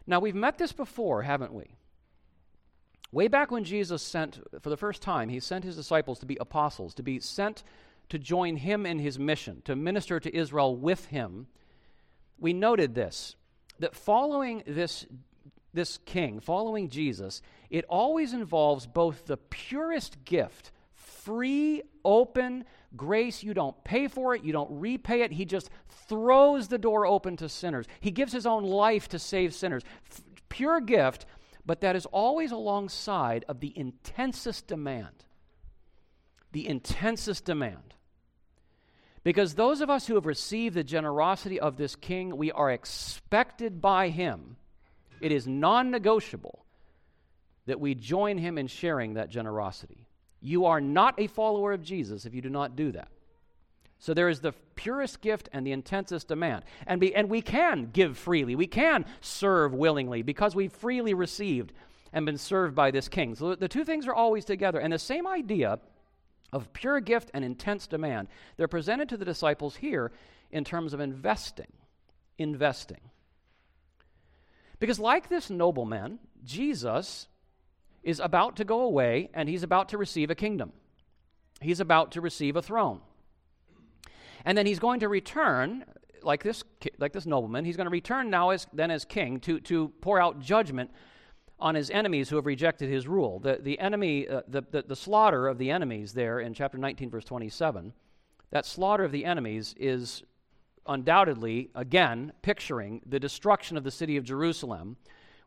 Now, 0.07 0.21
we've 0.21 0.35
met 0.35 0.59
this 0.59 0.73
before, 0.73 1.23
haven't 1.23 1.53
we? 1.53 1.77
Way 3.13 3.29
back 3.29 3.51
when 3.51 3.65
Jesus 3.65 4.03
sent, 4.03 4.41
for 4.61 4.71
the 4.71 4.77
first 4.77 5.03
time, 5.03 5.29
he 5.29 5.41
sent 5.41 5.65
his 5.65 5.77
disciples 5.77 6.19
to 6.21 6.27
be 6.27 6.37
apostles, 6.41 6.95
to 6.95 7.03
be 7.03 7.21
sent 7.21 7.65
to 8.09 8.19
join 8.19 8.57
him 8.57 8.87
in 8.87 8.99
his 8.99 9.19
mission, 9.19 9.63
to 9.65 9.75
minister 9.75 10.21
to 10.21 10.37
Israel 10.37 10.77
with 10.77 11.07
him. 11.07 11.47
We 12.39 12.53
noted 12.53 12.95
this 12.95 13.37
that 13.81 13.95
following 13.95 14.63
this, 14.67 15.07
this 15.75 15.99
king, 16.05 16.41
following 16.41 16.89
Jesus, 16.89 17.43
it 17.69 17.85
always 17.89 18.33
involves 18.33 18.87
both 18.87 19.27
the 19.27 19.37
purest 19.37 20.25
gift, 20.25 20.71
free, 20.95 21.83
open 22.05 22.65
grace. 22.97 23.43
You 23.43 23.55
don't 23.55 23.83
pay 23.85 24.09
for 24.09 24.35
it, 24.35 24.45
you 24.45 24.53
don't 24.53 24.81
repay 24.81 25.23
it. 25.23 25.33
He 25.33 25.45
just 25.45 25.71
throws 26.09 26.69
the 26.69 26.79
door 26.79 27.07
open 27.07 27.37
to 27.39 27.49
sinners. 27.49 27.87
He 28.01 28.11
gives 28.11 28.33
his 28.33 28.47
own 28.47 28.65
life 28.65 29.09
to 29.09 29.19
save 29.19 29.55
sinners. 29.55 29.83
F- 30.11 30.23
pure 30.49 30.81
gift, 30.81 31.27
but 31.65 31.81
that 31.81 31.97
is 31.97 32.07
always 32.07 32.53
alongside 32.53 33.45
of 33.49 33.61
the 33.61 33.73
intensest 33.77 34.67
demand. 34.67 35.25
The 36.53 36.67
intensest 36.67 37.45
demand. 37.45 37.90
Because 39.23 39.55
those 39.55 39.81
of 39.81 39.91
us 39.91 40.07
who 40.07 40.15
have 40.15 40.27
received 40.27 40.75
the 40.75 40.85
generosity 40.85 41.61
of 41.61 41.77
this 41.77 41.95
king, 41.95 42.37
we 42.37 42.51
are 42.53 42.71
expected 42.71 43.81
by 43.81 44.09
him, 44.09 44.57
it 45.21 45.31
is 45.31 45.47
non 45.47 45.91
negotiable, 45.91 46.65
that 47.67 47.81
we 47.81 47.95
join 47.95 48.39
him 48.39 48.57
in 48.57 48.67
sharing 48.67 49.15
that 49.15 49.29
generosity. 49.29 50.07
You 50.41 50.67
are 50.67 50.81
not 50.81 51.21
a 51.21 51.27
follower 51.27 51.73
of 51.73 51.83
Jesus 51.83 52.25
if 52.25 52.35
you 52.35 52.41
do 52.41 52.49
not 52.49 52.77
do 52.77 52.93
that. 52.93 53.09
So 53.99 54.15
there 54.15 54.31
is 54.31 54.41
the 54.41 54.53
purest 54.77 55.21
gift 55.21 55.51
and 55.53 55.67
the 55.67 55.73
intensest 55.73 56.29
demand. 56.29 56.65
And, 56.87 56.99
be, 57.03 57.15
and 57.15 57.29
we 57.29 57.43
can 57.43 57.91
give 57.93 58.17
freely. 58.17 58.57
We 58.57 58.67
can 58.67 59.05
serve 59.21 59.75
willingly 59.75 60.23
because 60.23 60.57
we've 60.57 60.73
freely 60.73 61.13
received 61.13 61.75
and 62.15 62.25
been 62.25 62.39
served 62.39 62.75
by 62.75 62.91
this 62.91 63.09
king. 63.09 63.35
So 63.35 63.55
the 63.55 63.69
two 63.69 63.85
things 63.85 64.07
are 64.07 64.15
always 64.15 64.47
together. 64.47 64.79
And 64.81 64.95
the 64.95 64.99
same 64.99 65.27
idea 65.27 65.79
of 66.53 66.73
pure 66.73 67.01
gift 67.01 67.31
and 67.35 67.45
intense 67.45 67.87
demand, 67.87 68.29
they're 68.57 68.69
presented 68.69 69.09
to 69.09 69.17
the 69.17 69.25
disciples 69.25 69.77
here 69.77 70.13
in 70.51 70.65
terms 70.65 70.93
of 70.93 71.01
investing. 71.01 71.73
Investing. 72.39 73.01
Because, 74.79 74.99
like 74.99 75.29
this 75.29 75.51
nobleman, 75.51 76.19
Jesus 76.45 77.29
is 78.03 78.19
about 78.19 78.57
to 78.57 78.65
go 78.65 78.81
away 78.81 79.29
and 79.35 79.49
he's 79.49 79.63
about 79.63 79.91
to 79.91 79.99
receive 79.99 80.31
a 80.31 80.35
kingdom. 80.35 80.73
He's 81.61 81.81
about 81.81 82.13
to 82.13 82.21
receive 82.21 82.57
a 82.57 82.63
throne. 82.63 83.01
And 84.45 84.57
then 84.57 84.65
he's 84.65 84.79
going 84.79 85.01
to 85.01 85.09
return, 85.09 85.85
like 86.23 86.43
this, 86.43 86.65
like 86.99 87.13
this 87.13 87.27
nobleman, 87.27 87.67
he's 87.67 87.77
going 87.77 87.87
to 87.87 87.91
return 87.91 88.31
now 88.31 88.51
as, 88.51 88.67
then 88.73 88.91
as 88.91 89.05
king 89.05 89.39
to, 89.41 89.61
to 89.61 89.89
pour 90.01 90.19
out 90.19 90.41
judgment 90.41 90.91
on 91.61 91.75
his 91.75 91.91
enemies 91.91 92.29
who 92.29 92.37
have 92.37 92.47
rejected 92.47 92.89
his 92.89 93.07
rule. 93.07 93.39
The, 93.39 93.59
the 93.61 93.79
enemy, 93.79 94.29
uh, 94.29 94.43
the, 94.49 94.63
the, 94.71 94.83
the 94.83 94.97
slaughter 94.97 95.47
of 95.47 95.59
the 95.59 95.71
enemies 95.71 96.13
there 96.13 96.41
in 96.41 96.55
chapter 96.55 96.79
19, 96.79 97.11
verse 97.11 97.25
27, 97.25 97.93
that 98.51 98.67
slaughter 98.67 99.05
of 99.05 99.13
the 99.13 99.25
enemies 99.25 99.75
is 99.79 100.23
undoubtedly, 100.87 101.71
again, 101.75 102.33
picturing 102.43 103.03
the 103.07 103.21
destruction 103.21 103.77
of 103.77 103.85
the 103.85 103.91
city 103.91 104.17
of 104.17 104.25
Jerusalem, 104.25 104.97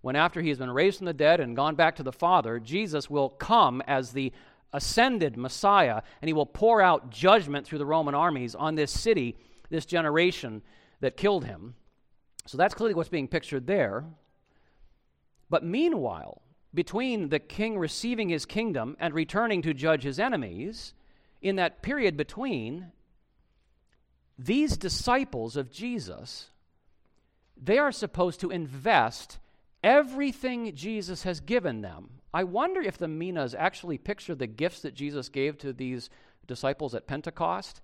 when 0.02 0.16
after 0.16 0.42
he 0.42 0.50
has 0.50 0.58
been 0.58 0.72
raised 0.72 0.98
from 0.98 1.06
the 1.06 1.14
dead 1.14 1.40
and 1.40 1.56
gone 1.56 1.76
back 1.76 1.96
to 1.96 2.04
the 2.04 2.12
Father, 2.12 2.60
Jesus 2.60 3.10
will 3.10 3.30
come 3.30 3.82
as 3.88 4.12
the 4.12 4.32
ascended 4.74 5.38
Messiah, 5.38 6.02
and 6.22 6.28
he 6.28 6.34
will 6.34 6.46
pour 6.46 6.82
out 6.82 7.10
judgment 7.10 7.66
through 7.66 7.78
the 7.78 7.86
Roman 7.86 8.16
armies 8.16 8.56
on 8.56 8.76
this 8.76 8.92
city, 8.92 9.38
this 9.70 9.86
generation 9.86 10.62
that 11.00 11.18
killed 11.18 11.46
him. 11.46 11.76
So 12.46 12.58
that's 12.58 12.74
clearly 12.74 12.94
what's 12.94 13.10
being 13.10 13.28
pictured 13.28 13.68
there. 13.68 14.04
But 15.54 15.64
meanwhile, 15.64 16.42
between 16.74 17.30
the 17.30 17.38
king 17.38 17.78
receiving 17.78 18.30
his 18.30 18.44
kingdom 18.44 18.98
and 19.00 19.14
returning 19.14 19.62
to 19.62 19.72
judge 19.76 20.02
his 20.02 20.18
enemies, 20.18 20.96
in 21.44 21.58
that 21.58 21.84
period 21.84 22.18
between, 22.18 22.92
these 24.36 24.78
disciples 24.78 25.56
of 25.56 25.70
Jesus, 25.70 26.48
they 27.56 27.78
are 27.78 27.92
supposed 27.92 28.40
to 28.40 28.50
invest 28.50 29.38
everything 29.84 30.74
Jesus 30.74 31.22
has 31.22 31.40
given 31.40 31.82
them. 31.82 32.10
I 32.34 32.46
wonder 32.46 32.82
if 32.82 32.98
the 32.98 33.08
Minas 33.08 33.54
actually 33.54 34.00
picture 34.00 34.34
the 34.34 34.48
gifts 34.48 34.82
that 34.82 34.96
Jesus 34.96 35.30
gave 35.30 35.60
to 35.60 35.72
these 35.72 36.10
disciples 36.48 36.96
at 36.96 37.06
Pentecost. 37.06 37.80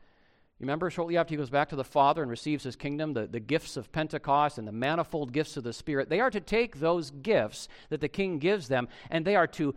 Remember, 0.60 0.89
shortly 0.89 1.15
after 1.15 1.32
he 1.32 1.38
goes 1.38 1.50
back 1.50 1.69
to 1.69 1.78
the 1.78 1.86
Father 1.86 2.22
and 2.22 2.30
receives 2.30 2.65
his 2.65 2.76
kingdom, 2.76 3.13
the, 3.13 3.28
the 3.28 3.39
gifts 3.39 3.78
of 3.78 3.91
Pentecost 3.93 4.58
and 4.58 4.67
the 4.67 4.74
manifold 4.74 5.32
gifts 5.32 5.56
of 5.56 5.63
the 5.63 5.72
Spirit, 5.72 6.10
they 6.10 6.19
are 6.19 6.30
to 6.30 6.41
take 6.41 6.80
those 6.80 7.12
gifts 7.12 7.69
that 7.89 8.02
the 8.02 8.10
king 8.10 8.39
gives 8.39 8.67
them 8.67 8.89
and 9.10 9.24
they 9.24 9.38
are 9.38 9.48
to, 9.48 9.74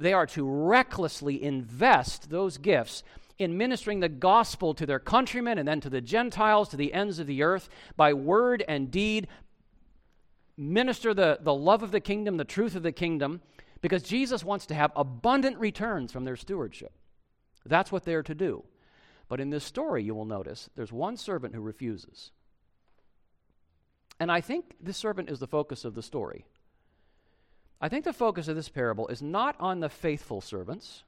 they 0.00 0.12
are 0.12 0.26
to 0.26 0.48
recklessly 0.48 1.40
invest 1.40 2.30
those 2.30 2.58
gifts 2.58 3.04
in 3.38 3.56
ministering 3.56 4.00
the 4.00 4.08
gospel 4.08 4.74
to 4.74 4.86
their 4.86 4.98
countrymen 4.98 5.58
and 5.58 5.68
then 5.68 5.80
to 5.80 5.90
the 5.90 6.00
Gentiles, 6.00 6.68
to 6.68 6.76
the 6.76 6.92
ends 6.92 7.20
of 7.20 7.28
the 7.28 7.42
earth, 7.42 7.68
by 7.96 8.12
word 8.12 8.64
and 8.66 8.90
deed. 8.90 9.28
Minister 10.56 11.14
the, 11.14 11.38
the 11.40 11.54
love 11.54 11.82
of 11.82 11.92
the 11.92 12.00
kingdom, 12.00 12.36
the 12.36 12.44
truth 12.44 12.74
of 12.74 12.82
the 12.82 12.92
kingdom, 12.92 13.40
because 13.80 14.02
Jesus 14.02 14.44
wants 14.44 14.66
to 14.66 14.74
have 14.74 14.92
abundant 14.96 15.58
returns 15.58 16.10
from 16.10 16.24
their 16.24 16.36
stewardship. 16.36 16.92
That's 17.66 17.92
what 17.92 18.04
they're 18.04 18.22
to 18.22 18.34
do. 18.34 18.64
But 19.28 19.40
in 19.40 19.50
this 19.50 19.64
story, 19.64 20.02
you 20.02 20.14
will 20.14 20.24
notice 20.24 20.68
there's 20.76 20.92
one 20.92 21.16
servant 21.16 21.54
who 21.54 21.60
refuses. 21.60 22.30
And 24.20 24.30
I 24.30 24.40
think 24.40 24.76
this 24.80 24.96
servant 24.96 25.30
is 25.30 25.40
the 25.40 25.46
focus 25.46 25.84
of 25.84 25.94
the 25.94 26.02
story. 26.02 26.44
I 27.80 27.88
think 27.88 28.04
the 28.04 28.12
focus 28.12 28.48
of 28.48 28.56
this 28.56 28.68
parable 28.68 29.08
is 29.08 29.22
not 29.22 29.56
on 29.58 29.80
the 29.80 29.88
faithful 29.88 30.40
servants, 30.40 31.04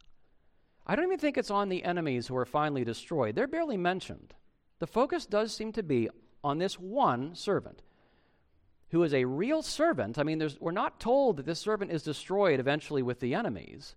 I 0.87 0.95
don't 0.95 1.07
even 1.07 1.19
think 1.19 1.37
it's 1.37 1.51
on 1.51 1.69
the 1.69 1.85
enemies 1.85 2.29
who 2.29 2.37
are 2.37 2.45
finally 2.45 2.85
destroyed. 2.85 3.35
They're 3.35 3.49
barely 3.49 3.77
mentioned. 3.77 4.35
The 4.79 4.87
focus 4.87 5.27
does 5.27 5.53
seem 5.53 5.73
to 5.73 5.83
be 5.83 6.09
on 6.45 6.59
this 6.59 6.79
one 6.79 7.35
servant 7.35 7.83
who 8.91 9.03
is 9.03 9.13
a 9.13 9.25
real 9.25 9.63
servant. 9.63 10.17
I 10.17 10.23
mean, 10.23 10.49
we're 10.61 10.71
not 10.71 11.01
told 11.01 11.39
that 11.39 11.47
this 11.47 11.59
servant 11.59 11.91
is 11.91 12.05
destroyed 12.05 12.61
eventually 12.61 13.03
with 13.03 13.19
the 13.19 13.35
enemies, 13.35 13.97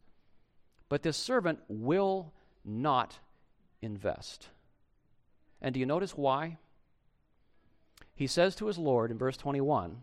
but 0.90 1.04
this 1.04 1.16
servant 1.16 1.60
will 1.68 2.34
not 2.66 3.20
invest. 3.82 4.48
And 5.62 5.74
do 5.74 5.80
you 5.80 5.86
notice 5.86 6.18
why? 6.18 6.58
He 8.16 8.28
says 8.28 8.56
to 8.56 8.68
his 8.68 8.78
Lord 8.78 9.12
in 9.12 9.18
verse 9.18 9.38
21 9.38 10.02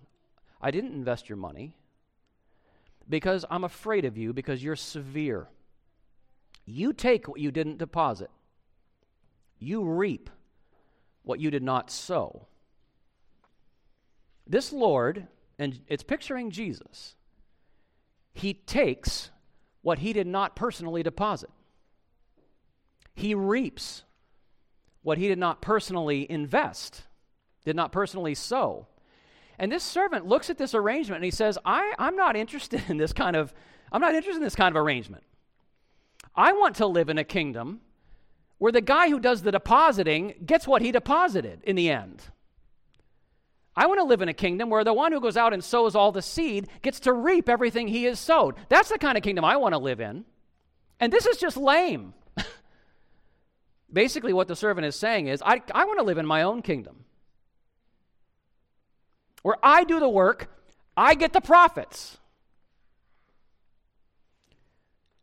I 0.60 0.70
didn't 0.70 0.94
invest 0.94 1.28
your 1.28 1.36
money 1.36 1.74
because 3.08 3.44
I'm 3.50 3.64
afraid 3.64 4.04
of 4.04 4.16
you 4.16 4.32
because 4.32 4.64
you're 4.64 4.76
severe. 4.76 5.48
You 6.64 6.92
take 6.92 7.28
what 7.28 7.40
you 7.40 7.50
didn't 7.50 7.78
deposit, 7.78 8.30
you 9.58 9.84
reap 9.84 10.30
what 11.22 11.40
you 11.40 11.50
did 11.50 11.62
not 11.62 11.90
sow. 11.90 12.46
This 14.46 14.72
Lord, 14.72 15.26
and 15.58 15.80
it's 15.88 16.02
picturing 16.02 16.50
Jesus, 16.50 17.16
he 18.32 18.54
takes 18.54 19.30
what 19.82 19.98
he 19.98 20.12
did 20.12 20.26
not 20.26 20.56
personally 20.56 21.02
deposit. 21.02 21.50
He 23.16 23.34
reaps 23.34 24.04
what 25.02 25.18
he 25.18 25.26
did 25.26 25.38
not 25.38 25.60
personally 25.62 26.30
invest, 26.30 27.02
did 27.64 27.74
not 27.74 27.90
personally 27.90 28.34
sow. 28.34 28.86
And 29.58 29.72
this 29.72 29.82
servant 29.82 30.26
looks 30.26 30.50
at 30.50 30.58
this 30.58 30.74
arrangement 30.74 31.16
and 31.16 31.24
he 31.24 31.30
says, 31.30 31.58
I, 31.64 31.94
I'm 31.98 32.14
not 32.14 32.36
interested 32.36 32.82
in 32.88 32.98
this 32.98 33.12
kind 33.12 33.34
of, 33.34 33.54
I'm 33.90 34.02
not 34.02 34.14
interested 34.14 34.38
in 34.38 34.44
this 34.44 34.54
kind 34.54 34.76
of 34.76 34.80
arrangement. 34.80 35.24
I 36.34 36.52
want 36.52 36.76
to 36.76 36.86
live 36.86 37.08
in 37.08 37.16
a 37.16 37.24
kingdom 37.24 37.80
where 38.58 38.72
the 38.72 38.82
guy 38.82 39.08
who 39.08 39.18
does 39.18 39.42
the 39.42 39.52
depositing 39.52 40.34
gets 40.44 40.68
what 40.68 40.82
he 40.82 40.92
deposited 40.92 41.60
in 41.64 41.74
the 41.74 41.90
end. 41.90 42.22
I 43.74 43.86
want 43.86 44.00
to 44.00 44.04
live 44.04 44.22
in 44.22 44.28
a 44.28 44.34
kingdom 44.34 44.68
where 44.68 44.84
the 44.84 44.92
one 44.92 45.12
who 45.12 45.20
goes 45.20 45.36
out 45.36 45.54
and 45.54 45.64
sows 45.64 45.94
all 45.94 46.12
the 46.12 46.22
seed 46.22 46.68
gets 46.82 47.00
to 47.00 47.12
reap 47.12 47.48
everything 47.48 47.88
he 47.88 48.04
has 48.04 48.20
sowed. 48.20 48.56
That's 48.68 48.90
the 48.90 48.98
kind 48.98 49.16
of 49.16 49.22
kingdom 49.22 49.44
I 49.44 49.56
want 49.56 49.72
to 49.72 49.78
live 49.78 50.00
in. 50.00 50.26
And 51.00 51.12
this 51.12 51.26
is 51.26 51.38
just 51.38 51.56
lame. 51.56 52.12
Basically, 53.92 54.32
what 54.32 54.48
the 54.48 54.56
servant 54.56 54.86
is 54.86 54.96
saying 54.96 55.28
is, 55.28 55.42
I, 55.44 55.62
I 55.72 55.84
want 55.84 55.98
to 55.98 56.04
live 56.04 56.18
in 56.18 56.26
my 56.26 56.42
own 56.42 56.62
kingdom 56.62 57.04
where 59.42 59.56
I 59.62 59.84
do 59.84 60.00
the 60.00 60.08
work, 60.08 60.50
I 60.96 61.14
get 61.14 61.32
the 61.32 61.40
profits. 61.40 62.18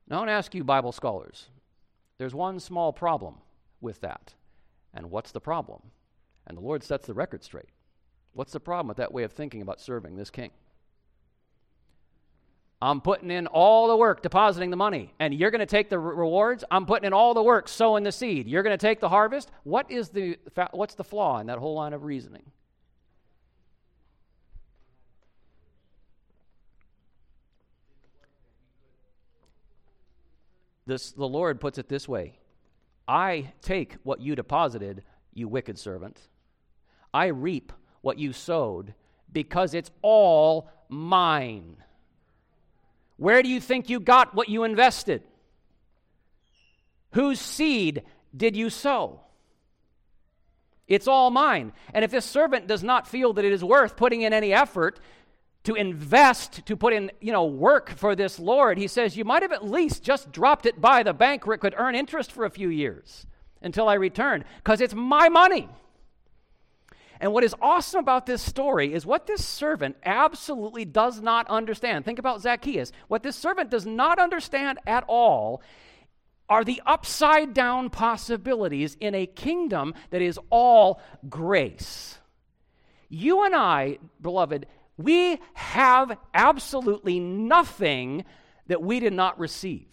Now, 0.08 0.15
I 0.15 0.19
want 0.19 0.30
to 0.30 0.34
ask 0.34 0.56
you, 0.56 0.63
Bible 0.63 0.93
scholars, 0.93 1.49
there's 2.17 2.34
one 2.34 2.60
small 2.60 2.93
problem 2.93 3.36
with 3.82 3.99
that. 4.02 4.34
And 4.93 5.12
what's 5.12 5.32
the 5.32 5.41
problem? 5.41 5.82
And 6.47 6.58
the 6.58 6.62
Lord 6.62 6.84
sets 6.84 7.08
the 7.08 7.13
record 7.13 7.43
straight. 7.43 7.69
What's 8.34 8.54
the 8.54 8.60
problem 8.60 8.88
with 8.88 8.97
that 8.97 9.13
way 9.13 9.23
of 9.23 9.34
thinking 9.34 9.62
about 9.62 9.82
serving 9.82 10.15
this 10.15 10.30
king? 10.30 10.52
I'm 12.84 13.00
putting 13.00 13.32
in 13.32 13.48
all 13.48 13.88
the 13.88 13.96
work, 13.96 14.22
depositing 14.22 14.69
the 14.69 14.76
money, 14.76 15.13
and 15.17 15.34
you're 15.34 15.52
going 15.52 15.60
to 15.60 15.65
take 15.65 15.89
the 15.89 15.98
re- 15.98 16.17
rewards. 16.17 16.65
I'm 16.69 16.86
putting 16.86 17.08
in 17.08 17.13
all 17.13 17.34
the 17.34 17.41
work, 17.41 17.69
sowing 17.69 18.04
the 18.04 18.12
seed. 18.12 18.46
You're 18.46 18.62
going 18.62 18.78
to 18.78 18.86
take 18.86 19.00
the 19.00 19.08
harvest. 19.08 19.50
What 19.63 19.89
is 19.89 20.10
the 20.10 20.38
what's 20.72 20.93
the 20.93 21.04
flaw 21.06 21.39
in 21.39 21.48
that 21.48 21.60
whole 21.60 21.76
line 21.76 21.93
of 21.93 22.04
reasoning? 22.04 22.43
This, 30.86 31.12
the 31.12 31.26
Lord 31.26 31.62
puts 31.62 31.78
it 31.78 31.88
this 31.88 32.06
way 32.06 32.34
I 33.08 33.54
take 33.62 33.96
what 34.04 34.19
you 34.19 34.36
deposited, 34.36 35.06
you 35.34 35.48
wicked 35.48 35.80
servant. 35.80 36.19
I 37.13 37.28
reap 37.28 37.72
what 38.02 38.19
you 38.19 38.34
sowed 38.34 38.93
because 39.32 39.74
it's 39.74 39.91
all 40.02 40.69
mine. 40.89 41.78
Where 43.17 43.43
do 43.43 43.49
you 43.49 43.60
think 43.60 43.89
you 43.89 43.99
got 43.99 44.34
what 44.36 44.49
you 44.49 44.63
invested? 44.63 45.23
Whose 47.12 47.39
seed 47.39 48.04
did 48.36 48.56
you 48.56 48.69
sow? 48.69 49.21
It's 50.88 51.08
all 51.08 51.32
mine. 51.32 51.73
And 51.93 52.04
if 52.04 52.12
this 52.12 52.26
servant 52.26 52.67
does 52.67 52.84
not 52.84 53.08
feel 53.08 53.34
that 53.34 53.45
it 53.45 53.52
is 53.52 53.63
worth 53.63 53.95
putting 53.95 54.21
in 54.21 54.34
any 54.34 54.54
effort 54.54 54.99
to 55.63 55.76
invest, 55.76 56.65
to 56.65 56.76
put 56.76 56.91
in, 56.91 57.12
you 57.21 57.32
know, 57.32 57.45
work 57.45 57.91
for 57.91 58.15
this 58.15 58.38
Lord, 58.38 58.78
he 58.78 58.88
says, 58.88 59.15
you 59.15 59.23
might 59.23 59.43
have 59.43 59.54
at 59.54 59.63
least 59.63 60.04
just 60.04 60.32
dropped 60.32 60.65
it 60.65 60.82
by 60.82 61.04
the 61.04 61.13
bank 61.13 61.45
where 61.45 61.56
it 61.56 61.60
could 61.60 61.76
earn 61.78 61.95
interest 61.95 62.32
for 62.32 62.43
a 62.43 62.49
few 62.49 62.67
years 62.67 63.26
until 63.62 63.88
I 63.88 63.93
return, 63.93 64.43
because 64.58 64.82
it's 64.82 64.93
my 64.93 65.30
money. 65.30 65.69
And 67.24 67.32
what 67.32 67.46
is 67.46 67.56
awesome 67.62 68.02
about 68.02 68.26
this 68.26 68.42
story 68.42 68.94
is 68.94 69.06
what 69.06 69.28
this 69.28 69.46
servant 69.46 69.96
absolutely 70.04 70.84
does 70.84 71.22
not 71.22 71.50
understand. 71.50 72.04
Think 72.04 72.20
about 72.20 72.42
Zacchaeus. 72.42 72.92
What 73.08 73.24
this 73.24 73.38
servant 73.38 73.70
does 73.70 73.86
not 73.86 74.20
understand 74.20 74.78
at 74.86 75.06
all 75.08 75.62
are 76.50 76.66
the 76.66 76.82
upside 76.86 77.54
down 77.54 77.90
possibilities 77.90 78.98
in 79.00 79.16
a 79.16 79.26
kingdom 79.26 79.94
that 80.10 80.22
is 80.22 80.38
all 80.50 81.00
grace. 81.30 82.20
You 83.08 83.46
and 83.46 83.56
I, 83.56 84.00
beloved, 84.20 84.66
we 84.98 85.40
have 85.54 86.18
absolutely 86.34 87.22
nothing 87.22 88.26
that 88.68 88.84
we 88.84 89.00
did 89.00 89.14
not 89.14 89.40
receive. 89.40 89.88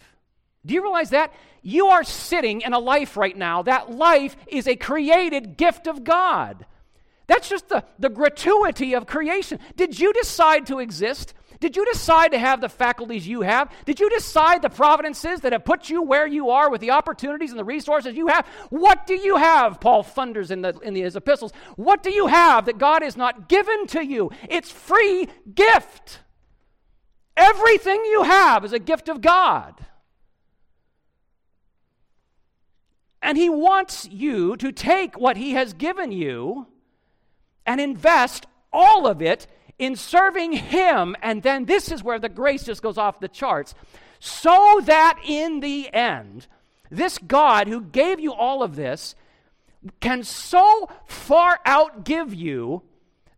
Do 0.65 0.73
you 0.73 0.81
realize 0.81 1.11
that? 1.11 1.33
You 1.61 1.87
are 1.87 2.03
sitting 2.03 2.59
in 2.59 2.73
a 2.73 2.79
life 2.79 3.15
right 3.15 3.37
now. 3.37 3.61
That 3.61 3.89
life 3.89 4.35
is 4.47 4.67
a 4.67 4.75
created 4.75 5.55
gift 5.55 5.87
of 5.87 6.03
God. 6.03 6.65
That's 7.27 7.49
just 7.49 7.69
the, 7.69 7.83
the 7.99 8.09
gratuity 8.09 8.93
of 8.93 9.05
creation. 9.05 9.59
Did 9.75 9.99
you 9.99 10.11
decide 10.13 10.67
to 10.67 10.79
exist? 10.79 11.33
Did 11.61 11.75
you 11.75 11.85
decide 11.85 12.31
to 12.31 12.39
have 12.39 12.59
the 12.59 12.69
faculties 12.69 13.27
you 13.27 13.41
have? 13.41 13.71
Did 13.85 13.99
you 13.99 14.09
decide 14.09 14.63
the 14.63 14.69
providences 14.69 15.41
that 15.41 15.53
have 15.53 15.63
put 15.63 15.89
you 15.89 16.01
where 16.01 16.25
you 16.25 16.49
are 16.49 16.71
with 16.71 16.81
the 16.81 16.89
opportunities 16.89 17.51
and 17.51 17.59
the 17.59 17.63
resources 17.63 18.15
you 18.15 18.27
have? 18.27 18.47
What 18.71 19.05
do 19.05 19.13
you 19.13 19.37
have? 19.37 19.79
Paul 19.79 20.01
thunders 20.01 20.49
in, 20.49 20.63
the, 20.63 20.77
in 20.79 20.95
his 20.95 21.15
epistles. 21.15 21.53
What 21.75 22.01
do 22.01 22.11
you 22.11 22.25
have 22.25 22.65
that 22.65 22.79
God 22.79 23.03
has 23.03 23.15
not 23.15 23.47
given 23.47 23.85
to 23.87 24.03
you? 24.03 24.31
It's 24.49 24.71
free 24.71 25.29
gift. 25.53 26.21
Everything 27.37 28.03
you 28.05 28.23
have 28.23 28.65
is 28.65 28.73
a 28.73 28.79
gift 28.79 29.07
of 29.07 29.21
God. 29.21 29.85
And 33.21 33.37
He 33.37 33.49
wants 33.49 34.07
you 34.09 34.57
to 34.57 34.71
take 34.71 35.17
what 35.17 35.37
He 35.37 35.51
has 35.51 35.73
given 35.73 36.11
you 36.11 36.67
and 37.65 37.81
invest 37.81 38.45
all 38.71 39.07
of 39.07 39.21
it 39.21 39.47
in 39.77 39.95
serving 39.95 40.53
Him. 40.53 41.15
And 41.21 41.43
then 41.43 41.65
this 41.65 41.91
is 41.91 42.03
where 42.03 42.19
the 42.19 42.29
grace 42.29 42.63
just 42.63 42.81
goes 42.81 42.97
off 42.97 43.19
the 43.19 43.27
charts. 43.27 43.73
So 44.19 44.81
that 44.85 45.19
in 45.25 45.59
the 45.59 45.91
end, 45.93 46.47
this 46.89 47.17
God 47.17 47.67
who 47.67 47.81
gave 47.81 48.19
you 48.19 48.33
all 48.33 48.61
of 48.61 48.75
this 48.75 49.15
can 49.99 50.23
so 50.23 50.89
far 51.05 51.59
outgive 51.65 52.35
you 52.35 52.83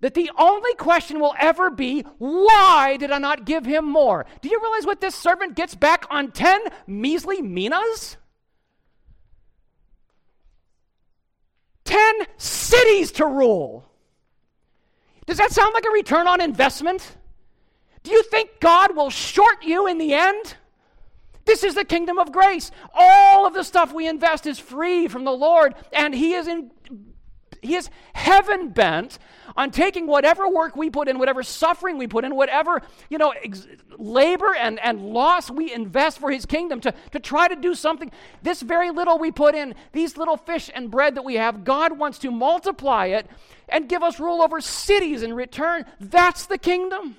that 0.02 0.16
the 0.16 0.30
only 0.38 0.74
question 0.76 1.22
will 1.22 1.34
ever 1.40 1.70
be, 1.70 2.02
why 2.18 2.98
did 3.00 3.12
I 3.12 3.20
not 3.20 3.46
give 3.46 3.66
him 3.66 3.86
more? 3.86 4.26
Do 4.42 4.50
you 4.50 4.60
realize 4.62 4.86
what 4.86 5.00
this 5.00 5.16
servant 5.16 5.56
gets 5.56 5.76
back 5.76 6.06
on 6.10 6.32
10 6.32 6.60
measly 6.86 7.42
minas? 7.42 8.18
10 11.86 12.16
cities 12.36 13.14
to 13.14 13.26
rule. 13.26 13.90
Does 15.26 15.38
that 15.38 15.52
sound 15.52 15.74
like 15.74 15.86
a 15.86 15.92
return 15.92 16.28
on 16.28 16.42
investment? 16.42 17.18
Do 18.04 18.12
you 18.12 18.24
think 18.24 18.60
God 18.60 18.96
will 18.96 19.10
short 19.10 19.64
you 19.64 19.88
in 19.88 19.98
the 19.98 20.14
end? 20.14 20.56
This 21.46 21.64
is 21.64 21.76
the 21.76 21.86
kingdom 21.86 22.18
of 22.20 22.32
grace. 22.32 22.72
All 22.94 23.46
of 23.46 23.54
the 23.54 23.64
stuff 23.64 23.94
we 23.94 24.08
invest 24.08 24.46
is 24.46 24.60
free 24.60 25.08
from 25.08 25.24
the 25.24 25.32
Lord, 25.32 25.76
and 25.92 26.14
He 26.14 26.34
is 26.34 26.48
in 26.48 26.72
he 27.64 27.76
is 27.76 27.90
heaven 28.14 28.70
bent 28.70 29.18
on 29.56 29.72
taking 29.72 30.06
whatever 30.08 30.48
work 30.48 30.76
we 30.76 30.90
put 30.90 31.08
in, 31.08 31.18
whatever 31.18 31.44
suffering 31.44 31.98
we 31.98 32.08
put 32.08 32.26
in, 32.26 32.36
whatever, 32.36 32.82
you 33.10 33.18
know, 33.18 33.34
ex- 33.44 33.68
labor 33.98 34.54
and, 34.56 34.80
and 34.80 35.14
loss 35.14 35.50
we 35.50 35.74
invest 35.74 36.20
for 36.20 36.32
his 36.32 36.46
kingdom 36.46 36.80
to, 36.82 36.94
to 37.12 37.20
try 37.20 37.48
to 37.48 37.56
do 37.56 37.74
something. 37.74 38.12
This 38.42 38.62
very 38.62 38.92
little 38.92 39.18
we 39.18 39.32
put 39.32 39.56
in, 39.56 39.76
these 39.92 40.18
little 40.18 40.38
fish 40.38 40.70
and 40.74 40.92
bread 40.92 41.16
that 41.16 41.24
we 41.24 41.36
have, 41.36 41.64
God 41.64 41.98
wants 41.98 42.20
to 42.20 42.32
multiply 42.32 43.08
it 43.08 43.28
and 43.70 43.88
give 43.88 44.04
us 44.04 44.20
rule 44.20 44.42
over 44.42 44.60
cities 44.60 45.24
in 45.24 45.34
return. 45.34 45.86
That's 46.00 46.46
the 46.46 46.58
kingdom. 46.58 47.16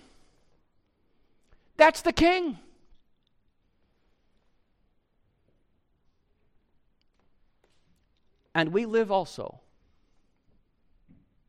That's 1.77 2.03
the 2.03 2.13
king. 2.13 2.59
And 8.55 8.73
we 8.73 8.87
live 8.87 9.11
also 9.11 9.61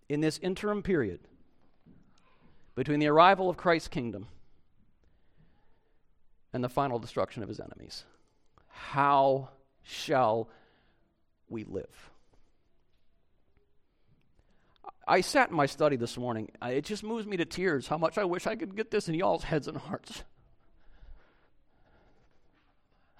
in 0.07 0.21
this 0.21 0.37
interim 0.39 0.83
period 0.83 1.19
between 2.75 2.99
the 2.99 3.07
arrival 3.07 3.49
of 3.49 3.57
Christ's 3.57 3.87
kingdom 3.87 4.27
and 6.53 6.63
the 6.63 6.69
final 6.69 6.99
destruction 6.99 7.41
of 7.43 7.49
his 7.49 7.59
enemies. 7.59 8.03
How 8.67 9.49
shall 9.83 10.49
we 11.49 11.63
live? 11.63 12.11
I 15.07 15.21
sat 15.21 15.49
in 15.49 15.55
my 15.55 15.67
study 15.67 15.97
this 15.97 16.17
morning. 16.17 16.49
It 16.63 16.83
just 16.85 17.03
moves 17.03 17.27
me 17.27 17.37
to 17.37 17.45
tears 17.45 17.87
how 17.87 17.97
much 17.97 18.17
I 18.17 18.23
wish 18.23 18.47
I 18.47 18.55
could 18.55 18.75
get 18.75 18.89
this 18.89 19.07
in 19.07 19.15
y'all's 19.15 19.43
heads 19.43 19.67
and 19.67 19.77
hearts. 19.77 20.23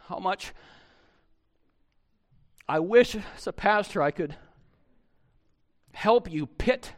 How 0.07 0.19
much 0.19 0.53
I 2.67 2.79
wish, 2.79 3.15
as 3.15 3.47
a 3.47 3.53
pastor, 3.53 4.01
I 4.01 4.11
could 4.11 4.35
help 5.95 6.31
you 6.31 6.45
pit 6.45 6.93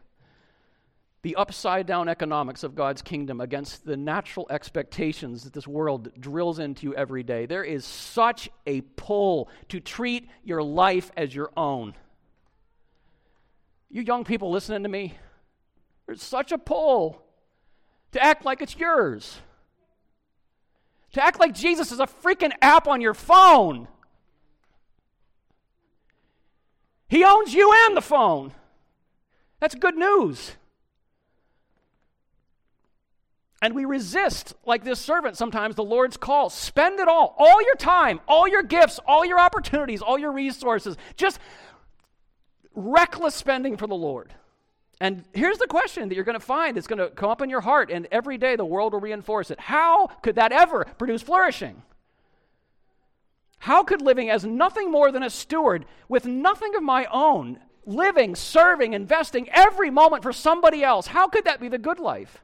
the 1.21 1.35
upside 1.35 1.85
down 1.85 2.09
economics 2.09 2.63
of 2.63 2.75
God's 2.75 3.01
kingdom 3.01 3.41
against 3.41 3.85
the 3.85 3.97
natural 3.97 4.47
expectations 4.49 5.43
that 5.43 5.53
this 5.53 5.67
world 5.67 6.09
drills 6.19 6.59
into 6.59 6.87
you 6.87 6.95
every 6.95 7.23
day. 7.23 7.45
There 7.45 7.63
is 7.63 7.85
such 7.85 8.49
a 8.65 8.81
pull 8.81 9.49
to 9.69 9.79
treat 9.79 10.27
your 10.43 10.63
life 10.63 11.11
as 11.15 11.33
your 11.33 11.51
own. 11.55 11.95
You 13.89 14.01
young 14.01 14.23
people 14.23 14.51
listening 14.51 14.83
to 14.83 14.89
me, 14.89 15.15
there's 16.05 16.23
such 16.23 16.51
a 16.51 16.57
pull 16.57 17.21
to 18.13 18.23
act 18.23 18.45
like 18.45 18.61
it's 18.61 18.75
yours. 18.75 19.39
To 21.13 21.23
act 21.23 21.39
like 21.39 21.53
Jesus 21.53 21.91
is 21.91 21.99
a 21.99 22.07
freaking 22.07 22.51
app 22.61 22.87
on 22.87 23.01
your 23.01 23.13
phone. 23.13 23.87
He 27.09 27.23
owns 27.23 27.53
you 27.53 27.71
and 27.85 27.97
the 27.97 28.01
phone. 28.01 28.53
That's 29.59 29.75
good 29.75 29.95
news. 29.95 30.55
And 33.61 33.73
we 33.73 33.85
resist, 33.85 34.53
like 34.65 34.83
this 34.83 34.99
servant 34.99 35.35
sometimes, 35.35 35.75
the 35.75 35.83
Lord's 35.83 36.15
call. 36.15 36.49
Spend 36.49 36.99
it 36.99 37.07
all, 37.07 37.35
all 37.39 37.61
your 37.63 37.75
time, 37.75 38.19
all 38.27 38.47
your 38.47 38.61
gifts, 38.61 38.99
all 39.07 39.25
your 39.25 39.39
opportunities, 39.39 40.01
all 40.01 40.19
your 40.19 40.31
resources. 40.31 40.95
Just 41.15 41.39
reckless 42.75 43.33
spending 43.33 43.75
for 43.75 43.87
the 43.87 43.95
Lord. 43.95 44.33
And 44.99 45.23
here's 45.33 45.57
the 45.57 45.67
question 45.67 46.07
that 46.07 46.15
you're 46.15 46.23
going 46.23 46.39
to 46.39 46.45
find 46.45 46.77
that's 46.77 46.87
going 46.87 46.99
to 46.99 47.09
come 47.09 47.29
up 47.29 47.41
in 47.41 47.49
your 47.49 47.61
heart, 47.61 47.89
and 47.91 48.07
every 48.11 48.37
day 48.37 48.55
the 48.55 48.65
world 48.65 48.93
will 48.93 48.99
reinforce 48.99 49.49
it. 49.49 49.59
How 49.59 50.07
could 50.07 50.35
that 50.35 50.51
ever 50.51 50.85
produce 50.97 51.23
flourishing? 51.23 51.81
How 53.59 53.83
could 53.83 54.01
living 54.03 54.29
as 54.29 54.45
nothing 54.45 54.91
more 54.91 55.11
than 55.11 55.23
a 55.23 55.29
steward 55.31 55.85
with 56.07 56.25
nothing 56.25 56.75
of 56.75 56.83
my 56.83 57.05
own 57.11 57.59
living, 57.87 58.35
serving, 58.35 58.93
investing 58.93 59.49
every 59.49 59.89
moment 59.89 60.21
for 60.21 60.33
somebody 60.33 60.83
else. 60.83 61.07
How 61.07 61.27
could 61.27 61.45
that 61.45 61.59
be 61.59 61.69
the 61.69 61.77
good 61.77 61.99
life? 61.99 62.43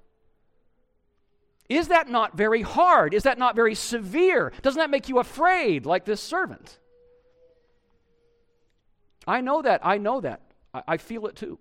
Is 1.69 1.89
that 1.89 2.09
not 2.09 2.35
very 2.35 2.61
hard? 2.61 3.13
Is 3.13 3.23
that 3.23 3.37
not 3.37 3.55
very 3.55 3.75
severe? 3.75 4.51
Doesn't 4.61 4.79
that 4.79 4.89
make 4.89 5.09
you 5.09 5.19
afraid, 5.19 5.85
like 5.85 6.05
this 6.05 6.21
servant? 6.21 6.79
I 9.27 9.41
know 9.41 9.61
that. 9.61 9.81
I 9.83 9.97
know 9.97 10.21
that. 10.21 10.41
I, 10.73 10.83
I 10.87 10.97
feel 10.97 11.27
it 11.27 11.35
too. 11.35 11.59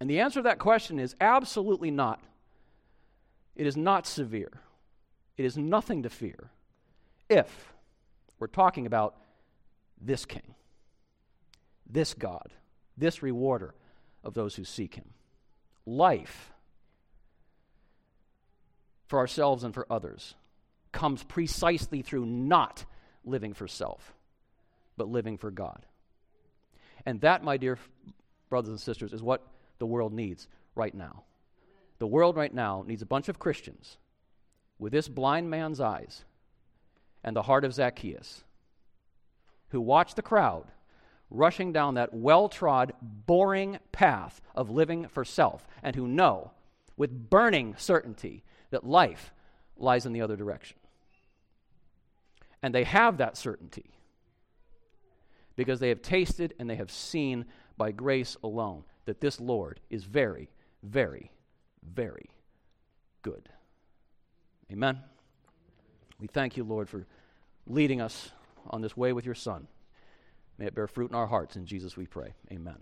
And 0.00 0.08
the 0.08 0.20
answer 0.20 0.40
to 0.40 0.44
that 0.44 0.58
question 0.58 0.98
is 0.98 1.14
absolutely 1.20 1.90
not. 1.90 2.20
It 3.56 3.66
is 3.66 3.76
not 3.76 4.06
severe. 4.06 4.60
It 5.36 5.44
is 5.44 5.56
nothing 5.56 6.02
to 6.02 6.10
fear 6.10 6.50
if 7.28 7.72
we're 8.38 8.46
talking 8.48 8.86
about 8.86 9.16
this 10.00 10.24
king 10.24 10.54
this 11.88 12.14
God, 12.14 12.52
this 12.96 13.22
rewarder 13.22 13.74
of 14.22 14.34
those 14.34 14.56
who 14.56 14.64
seek 14.64 14.94
him. 14.94 15.10
Life 15.86 16.52
for 19.06 19.18
ourselves 19.18 19.64
and 19.64 19.74
for 19.74 19.86
others 19.90 20.34
comes 20.92 21.22
precisely 21.24 22.02
through 22.02 22.24
not 22.24 22.84
living 23.24 23.52
for 23.52 23.68
self, 23.68 24.14
but 24.96 25.08
living 25.08 25.36
for 25.36 25.50
God. 25.50 25.84
And 27.04 27.20
that, 27.20 27.44
my 27.44 27.56
dear 27.56 27.78
brothers 28.48 28.70
and 28.70 28.80
sisters, 28.80 29.12
is 29.12 29.22
what 29.22 29.46
the 29.78 29.86
world 29.86 30.12
needs 30.12 30.48
right 30.74 30.94
now. 30.94 31.24
The 31.98 32.06
world 32.06 32.36
right 32.36 32.52
now 32.52 32.84
needs 32.86 33.02
a 33.02 33.06
bunch 33.06 33.28
of 33.28 33.38
Christians 33.38 33.98
with 34.78 34.92
this 34.92 35.08
blind 35.08 35.50
man's 35.50 35.80
eyes 35.80 36.24
and 37.22 37.34
the 37.34 37.42
heart 37.42 37.64
of 37.64 37.74
Zacchaeus 37.74 38.44
who 39.68 39.80
watch 39.80 40.14
the 40.14 40.22
crowd 40.22 40.66
rushing 41.30 41.72
down 41.72 41.94
that 41.94 42.14
well 42.14 42.48
trod, 42.48 42.92
boring 43.00 43.78
path 43.92 44.40
of 44.54 44.70
living 44.70 45.08
for 45.08 45.24
self, 45.24 45.66
and 45.82 45.96
who 45.96 46.06
know 46.06 46.52
with 46.96 47.30
burning 47.30 47.74
certainty 47.76 48.44
that 48.70 48.84
life 48.84 49.32
lies 49.76 50.06
in 50.06 50.12
the 50.12 50.20
other 50.20 50.36
direction. 50.36 50.76
And 52.62 52.74
they 52.74 52.84
have 52.84 53.18
that 53.18 53.36
certainty 53.36 53.90
because 55.56 55.80
they 55.80 55.88
have 55.88 56.02
tasted 56.02 56.54
and 56.58 56.68
they 56.68 56.76
have 56.76 56.90
seen 56.90 57.44
by 57.76 57.92
grace 57.92 58.36
alone. 58.42 58.84
that 59.06 59.20
this 59.20 59.38
Lord 59.38 59.80
is 59.90 60.04
very, 60.04 60.48
very, 60.82 61.30
very 61.82 62.30
good. 63.20 63.50
Amen. 64.72 64.98
We 66.18 66.26
thank 66.26 66.56
you, 66.56 66.64
Lord, 66.64 66.88
for 66.88 67.06
leading 67.66 68.00
us 68.00 68.30
on 68.70 68.80
this 68.80 68.96
way 68.96 69.12
with 69.12 69.26
your 69.26 69.34
Son. 69.34 69.68
May 70.58 70.66
it 70.66 70.74
bear 70.74 70.86
fruit 70.86 71.10
in 71.10 71.16
our 71.16 71.26
hearts. 71.26 71.56
In 71.56 71.66
Jesus 71.66 71.96
we 71.96 72.06
pray. 72.06 72.34
Amen. 72.52 72.78